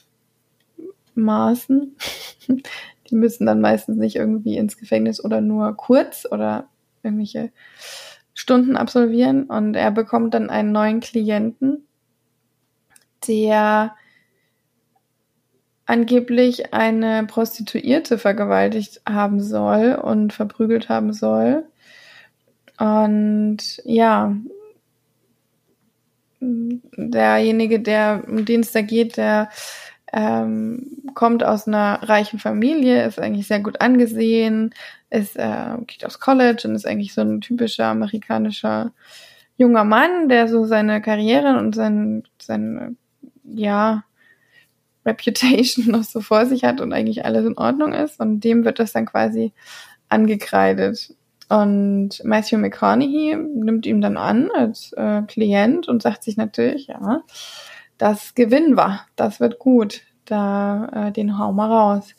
[3.11, 6.69] Die müssen dann meistens nicht irgendwie ins Gefängnis oder nur kurz oder
[7.03, 7.51] irgendwelche
[8.35, 9.45] Stunden absolvieren.
[9.45, 11.87] Und er bekommt dann einen neuen Klienten,
[13.27, 13.95] der
[15.87, 21.65] angeblich eine Prostituierte vergewaltigt haben soll und verprügelt haben soll.
[22.79, 24.37] Und ja,
[26.41, 29.49] derjenige, der um den es da geht, der
[30.13, 34.75] ähm, kommt aus einer reichen Familie, ist eigentlich sehr gut angesehen,
[35.11, 38.93] ist äh, geht aus College und ist eigentlich so ein typischer amerikanischer
[39.57, 42.97] junger Mann, der so seine Karriere und sein, sein
[43.45, 44.05] ja,
[45.05, 48.21] Reputation noch so vor sich hat und eigentlich alles in Ordnung ist.
[48.21, 49.53] Und dem wird das dann quasi
[50.09, 51.15] angekreidet.
[51.49, 57.23] Und Matthew McConaughey nimmt ihm dann an als äh, Klient und sagt sich natürlich, ja,
[57.99, 62.15] das gewinnen wir, das wird gut, da äh, den hauen wir raus.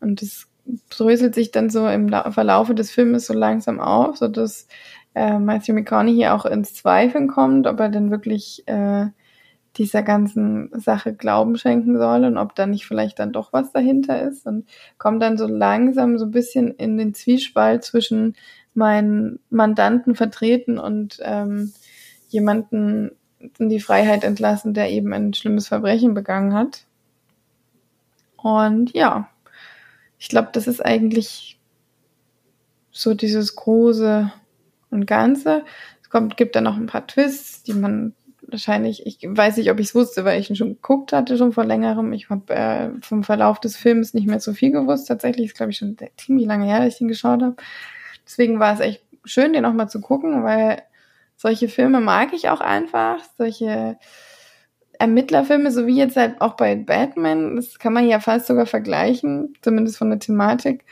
[0.00, 0.46] Und das
[0.90, 4.68] dröselt sich dann so im Verlaufe des Filmes so langsam auf, so dass
[5.14, 9.06] äh, Matthew McConaughey auch ins Zweifeln kommt, ob er denn wirklich äh,
[9.76, 14.20] dieser ganzen Sache Glauben schenken soll und ob da nicht vielleicht dann doch was dahinter
[14.22, 14.66] ist und
[14.98, 18.34] kommt dann so langsam so ein bisschen in den Zwiespalt zwischen
[18.74, 21.72] meinen Mandanten vertreten und ähm,
[22.28, 23.12] jemanden
[23.58, 26.84] in die Freiheit entlassen, der eben ein schlimmes Verbrechen begangen hat.
[28.36, 29.28] Und ja,
[30.18, 31.58] ich glaube, das ist eigentlich
[32.90, 34.32] so dieses große
[34.90, 35.64] und Ganze.
[36.02, 39.78] Es kommt, gibt dann noch ein paar Twists, die man wahrscheinlich, ich weiß nicht, ob
[39.78, 42.12] ich es wusste, weil ich ihn schon geguckt hatte, schon vor längerem.
[42.12, 45.06] Ich habe äh, vom Verlauf des Films nicht mehr so viel gewusst.
[45.06, 47.56] Tatsächlich ist, glaube ich, schon ziemlich lange her, dass ich ihn geschaut habe.
[48.24, 50.82] Deswegen war es echt schön, den nochmal zu gucken, weil
[51.38, 53.20] solche Filme mag ich auch einfach.
[53.38, 53.96] Solche
[54.98, 59.54] Ermittlerfilme, so wie jetzt halt auch bei Batman, das kann man ja fast sogar vergleichen,
[59.62, 60.84] zumindest von der Thematik.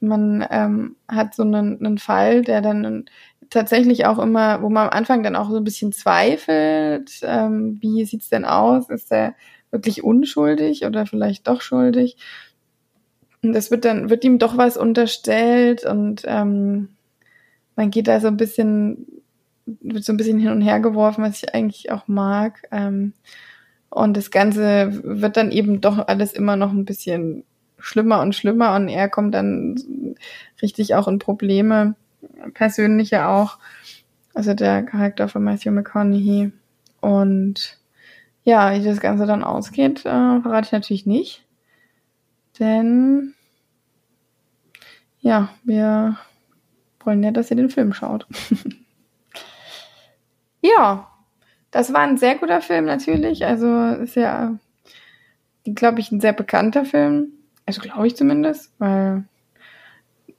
[0.00, 3.04] Man ähm, hat so einen, einen Fall, der dann
[3.50, 8.04] tatsächlich auch immer, wo man am Anfang dann auch so ein bisschen zweifelt, ähm, wie
[8.06, 8.88] sieht's denn aus?
[8.88, 9.34] Ist er
[9.70, 12.16] wirklich unschuldig oder vielleicht doch schuldig?
[13.42, 16.96] Und es wird dann, wird ihm doch was unterstellt und ähm,
[17.76, 19.23] man geht da so ein bisschen,
[19.66, 22.62] wird so ein bisschen hin und her geworfen, was ich eigentlich auch mag.
[22.70, 23.12] Ähm,
[23.90, 27.44] und das Ganze wird dann eben doch alles immer noch ein bisschen
[27.78, 30.16] schlimmer und schlimmer und er kommt dann
[30.62, 31.94] richtig auch in Probleme
[32.54, 33.58] persönliche auch.
[34.34, 36.52] Also der Charakter von Matthew McConaughey.
[37.00, 37.78] Und
[38.42, 41.44] ja, wie das Ganze dann ausgeht, äh, verrate ich natürlich nicht.
[42.58, 43.34] Denn
[45.20, 46.18] ja, wir
[47.00, 48.26] wollen ja, dass ihr den Film schaut.
[50.64, 51.08] ja,
[51.70, 53.44] das war ein sehr guter Film natürlich.
[53.44, 54.58] Also ist ja,
[55.64, 57.32] glaube ich, ein sehr bekannter Film.
[57.66, 59.24] Also glaube ich zumindest, weil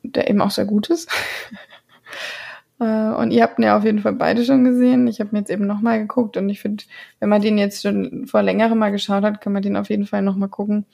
[0.04, 1.10] der eben auch sehr gut ist.
[2.78, 5.08] Äh, und ihr habt ihn ja auf jeden Fall beide schon gesehen.
[5.08, 6.84] Ich habe mir jetzt eben nochmal geguckt und ich finde,
[7.22, 10.06] wenn man den jetzt schon vor längerem mal geschaut hat, kann man den auf jeden
[10.06, 10.86] Fall nochmal gucken,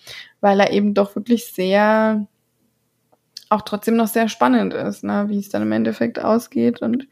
[0.42, 2.28] weil er eben doch wirklich sehr,
[3.50, 5.26] auch trotzdem noch sehr spannend ist, ne?
[5.30, 7.08] wie es dann im Endeffekt ausgeht und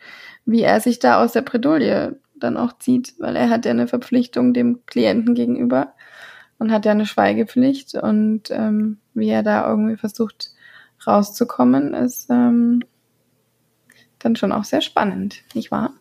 [0.49, 3.87] wie er sich da aus der Bredouille dann auch zieht, weil er hat ja eine
[3.87, 5.93] Verpflichtung dem Klienten gegenüber
[6.57, 10.51] und hat ja eine Schweigepflicht und ähm, wie er da irgendwie versucht
[11.05, 12.83] rauszukommen, ist ähm,
[14.17, 15.93] dann schon auch sehr spannend, nicht wahr?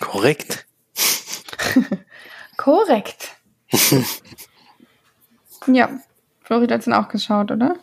[0.00, 0.66] Korrekt.
[2.56, 3.36] Korrekt.
[5.66, 5.90] ja,
[6.42, 7.76] Flori hat es auch geschaut, oder?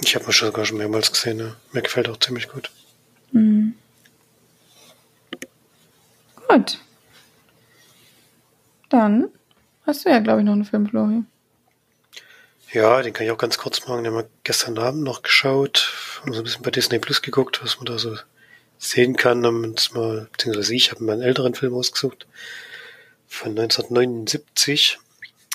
[0.00, 1.38] Ich habe mir sogar schon mehrmals gesehen.
[1.38, 1.56] Ne?
[1.72, 2.70] Mir gefällt auch ziemlich gut.
[3.32, 3.74] Mhm.
[6.48, 6.78] Gut.
[8.88, 9.28] Dann
[9.86, 11.22] hast du ja, glaube ich, noch einen Film, Flori.
[12.72, 14.04] Ja, den kann ich auch ganz kurz machen.
[14.04, 15.92] Den haben wir gestern Abend noch geschaut.
[16.20, 18.16] Haben so ein bisschen bei Disney Plus geguckt, was man da so
[18.78, 19.44] sehen kann.
[19.44, 22.26] Haben uns mal, beziehungsweise ich habe mir einen älteren Film ausgesucht.
[23.26, 24.98] Von 1979.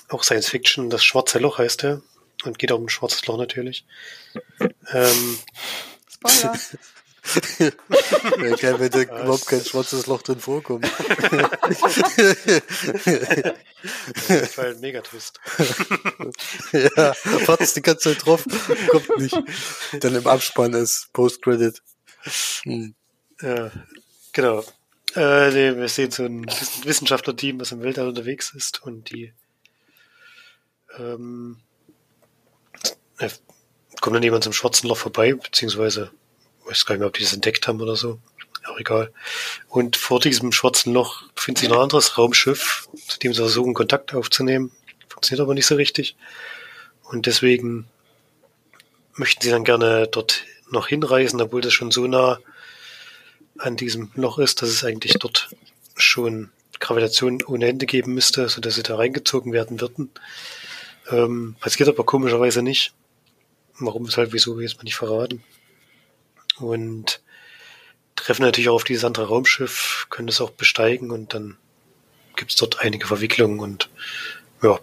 [0.10, 0.90] Auch Science Fiction.
[0.90, 2.02] Das Schwarze Loch heißt er.
[2.46, 3.86] Und geht auch um ein schwarzes Loch natürlich.
[4.92, 5.40] Ähm,
[6.08, 6.60] Spoiler.
[7.24, 10.86] Wäre geil, wenn da überhaupt kein schwarzes Loch drin vorkommt.
[14.28, 15.40] das war ein Megatwist.
[16.74, 17.16] ja,
[17.48, 18.46] wartest die ganze Zeit drauf,
[18.90, 19.38] kommt nicht.
[20.02, 21.82] Dann im Abspann ist Post-Credit.
[22.64, 22.94] Hm.
[23.42, 23.72] Ja,
[24.34, 24.64] genau.
[25.16, 26.46] Äh, nee, wir sehen so ein
[26.84, 29.34] Wissenschaftlerteam, was im Weltall unterwegs ist und die
[30.98, 31.62] ähm,
[33.20, 33.30] äh,
[34.02, 36.12] kommt dann jemand zum schwarzen Loch vorbei, beziehungsweise
[36.66, 38.20] weiß gar nicht mehr, ob die das entdeckt haben oder so.
[38.66, 39.12] Auch egal.
[39.68, 43.74] Und vor diesem schwarzen Loch befindet sich noch ein anderes Raumschiff, zu dem sie versuchen,
[43.74, 44.72] Kontakt aufzunehmen.
[45.10, 46.16] Funktioniert aber nicht so richtig.
[47.04, 47.88] Und deswegen
[49.16, 52.40] möchten sie dann gerne dort noch hinreisen, obwohl das schon so nah
[53.58, 55.50] an diesem Loch ist, dass es eigentlich dort
[55.96, 56.50] schon
[56.80, 60.10] Gravitation ohne Ende geben müsste, sodass sie da reingezogen werden würden.
[61.12, 62.94] Ähm, passiert aber komischerweise nicht.
[63.78, 65.44] Warum, weshalb, wieso, jetzt mal nicht verraten
[66.58, 67.22] und
[68.16, 71.58] treffen natürlich auch auf dieses andere Raumschiff, können es auch besteigen und dann
[72.36, 73.90] gibt es dort einige Verwicklungen und
[74.62, 74.80] ja,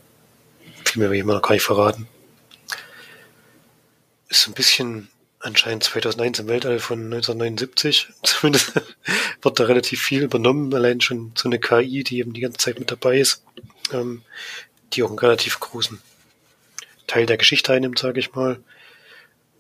[0.85, 2.09] viel mehr will ich immer noch gar nicht verraten.
[4.29, 5.09] Ist ein bisschen
[5.41, 8.09] anscheinend 2001 im Weltall von 1979.
[8.23, 8.73] Zumindest
[9.43, 12.79] wird da relativ viel übernommen, allein schon so eine KI, die eben die ganze Zeit
[12.79, 13.43] mit dabei ist.
[13.93, 14.23] Ähm,
[14.93, 16.01] die auch einen relativ großen
[17.07, 18.61] Teil der Geschichte einnimmt, sage ich mal.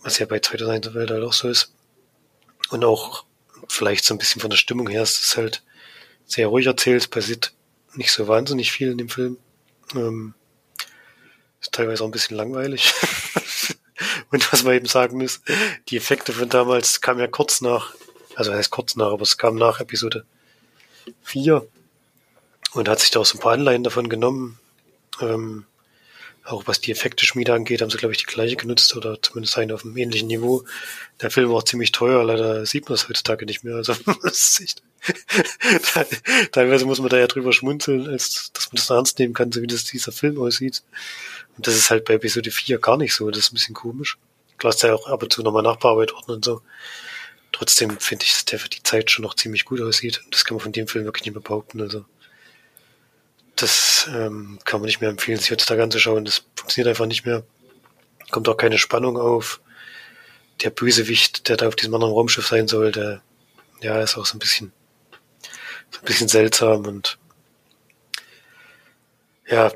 [0.03, 1.73] Was ja bei 2001 Welt halt auch so ist.
[2.71, 3.25] Und auch
[3.69, 5.63] vielleicht so ein bisschen von der Stimmung her ist es halt
[6.27, 7.53] sehr ruhig erzählt, passiert
[7.95, 9.37] nicht so wahnsinnig viel in dem Film.
[9.95, 10.35] Ähm,
[11.61, 12.93] ist teilweise auch ein bisschen langweilig.
[14.31, 15.41] Und was man eben sagen muss,
[15.89, 17.95] die Effekte von damals kamen ja kurz nach,
[18.37, 20.25] also heißt kurz nach, aber es kam nach Episode
[21.23, 21.67] 4
[22.73, 24.59] und hat sich da auch so ein paar Anleihen davon genommen.
[25.21, 25.67] Ähm,
[26.53, 29.73] auch was die Effekte-Schmiede angeht, haben sie, glaube ich, die gleiche genutzt oder zumindest einen
[29.73, 30.65] auf einem ähnlichen Niveau.
[31.21, 33.77] Der Film war auch ziemlich teuer, leider sieht man es heutzutage nicht mehr.
[33.77, 33.93] Also
[34.25, 34.83] echt,
[36.53, 39.63] teilweise muss man da ja drüber schmunzeln, als dass man das ernst nehmen kann, so
[39.63, 40.83] wie das dieser Film aussieht.
[41.57, 43.31] Und das ist halt bei Episode 4 gar nicht so.
[43.31, 44.19] Das ist ein bisschen komisch.
[44.59, 46.63] Klar ist ja auch ab und zu nochmal nachbearbeitet worden und so.
[47.53, 50.23] Trotzdem finde ich, dass der für die Zeit schon noch ziemlich gut aussieht.
[50.25, 51.81] Und das kann man von dem Film wirklich nicht mehr behaupten.
[51.81, 52.05] Also
[53.63, 56.25] das ähm, kann man nicht mehr empfehlen, sich heutzutage anzuschauen.
[56.25, 57.45] Das funktioniert einfach nicht mehr.
[58.31, 59.61] Kommt auch keine Spannung auf.
[60.63, 63.23] Der Bösewicht, der da auf diesem anderen Raumschiff sein soll, der
[63.81, 64.73] ja ist auch so ein bisschen
[65.91, 67.19] so ein bisschen seltsam und
[69.49, 69.73] ja,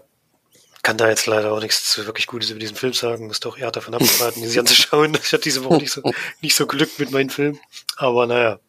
[0.82, 3.26] kann da jetzt leider auch nichts wirklich Gutes über diesen Film sagen.
[3.26, 5.18] Muss doch eher davon abraten, ihn sich anzuschauen.
[5.22, 6.02] Ich hatte diese Woche nicht so,
[6.42, 7.58] nicht so Glück mit meinen Filmen.
[7.96, 8.60] Aber naja.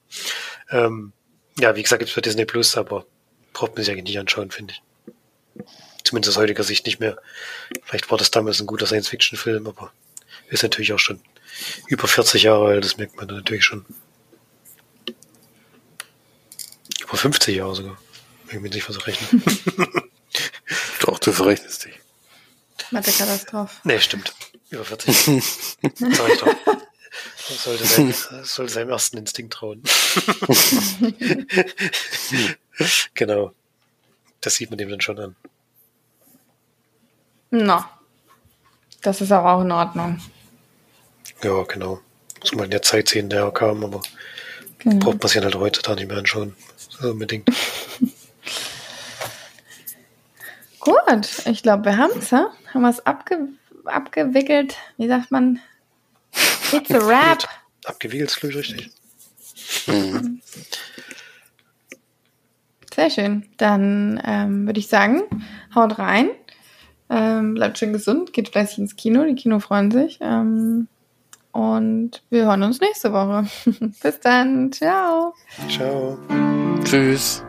[0.72, 1.12] Ähm,
[1.60, 3.06] ja, wie gesagt, gibt's bei Disney Plus, aber
[3.54, 4.82] braucht man sich eigentlich nicht anschauen, finde ich.
[6.04, 7.18] Zumindest aus heutiger Sicht nicht mehr.
[7.84, 9.92] Vielleicht war das damals ein guter Science-Fiction-Film, aber
[10.50, 11.22] ist natürlich auch schon
[11.88, 13.86] über 40 Jahre alt, das merkt man natürlich schon.
[17.02, 17.98] Über 50 Jahre sogar.
[18.46, 19.44] Wenn ich mir nicht was rechnen.
[21.00, 22.00] Doch, du verrechnest dich.
[22.92, 23.76] Mathe-Katastrophe.
[23.84, 24.34] Nee, stimmt.
[24.70, 25.44] Über 40.
[25.96, 26.56] Sag ich doch.
[27.48, 29.84] Das sollte, sein, das sollte seinem ersten Instinkt trauen.
[33.14, 33.54] genau.
[34.46, 35.36] Das sieht man dem dann schon an.
[37.50, 37.90] Na.
[39.02, 40.22] Das ist aber auch in Ordnung.
[41.44, 42.00] Ja, genau.
[42.42, 44.02] Muss man in der Zeit sehen, der kam, aber
[44.78, 45.04] Genau.
[45.04, 46.56] braucht man sich halt heute da nicht mehr anschauen.
[46.78, 47.50] So unbedingt.
[50.80, 52.52] Gut, ich glaube, wir haben es, ja?
[52.72, 53.48] Haben wir es abge
[53.86, 54.76] abgewickelt?
[54.98, 55.60] Wie sagt man?
[56.72, 57.48] It's a wrap.
[57.86, 58.92] Abgewiegelt ist, glaube ich, richtig.
[59.88, 60.42] Mhm.
[62.96, 63.44] Sehr schön.
[63.58, 65.24] Dann ähm, würde ich sagen,
[65.76, 66.30] haut rein.
[67.10, 69.26] Ähm, bleibt schön gesund, geht fleißig ins Kino.
[69.26, 70.20] Die Kino freuen sich.
[70.22, 70.88] Ähm,
[71.52, 73.48] und wir hören uns nächste Woche.
[74.02, 74.72] Bis dann.
[74.72, 75.34] Ciao.
[75.68, 76.18] Ciao.
[76.86, 77.44] Tschüss.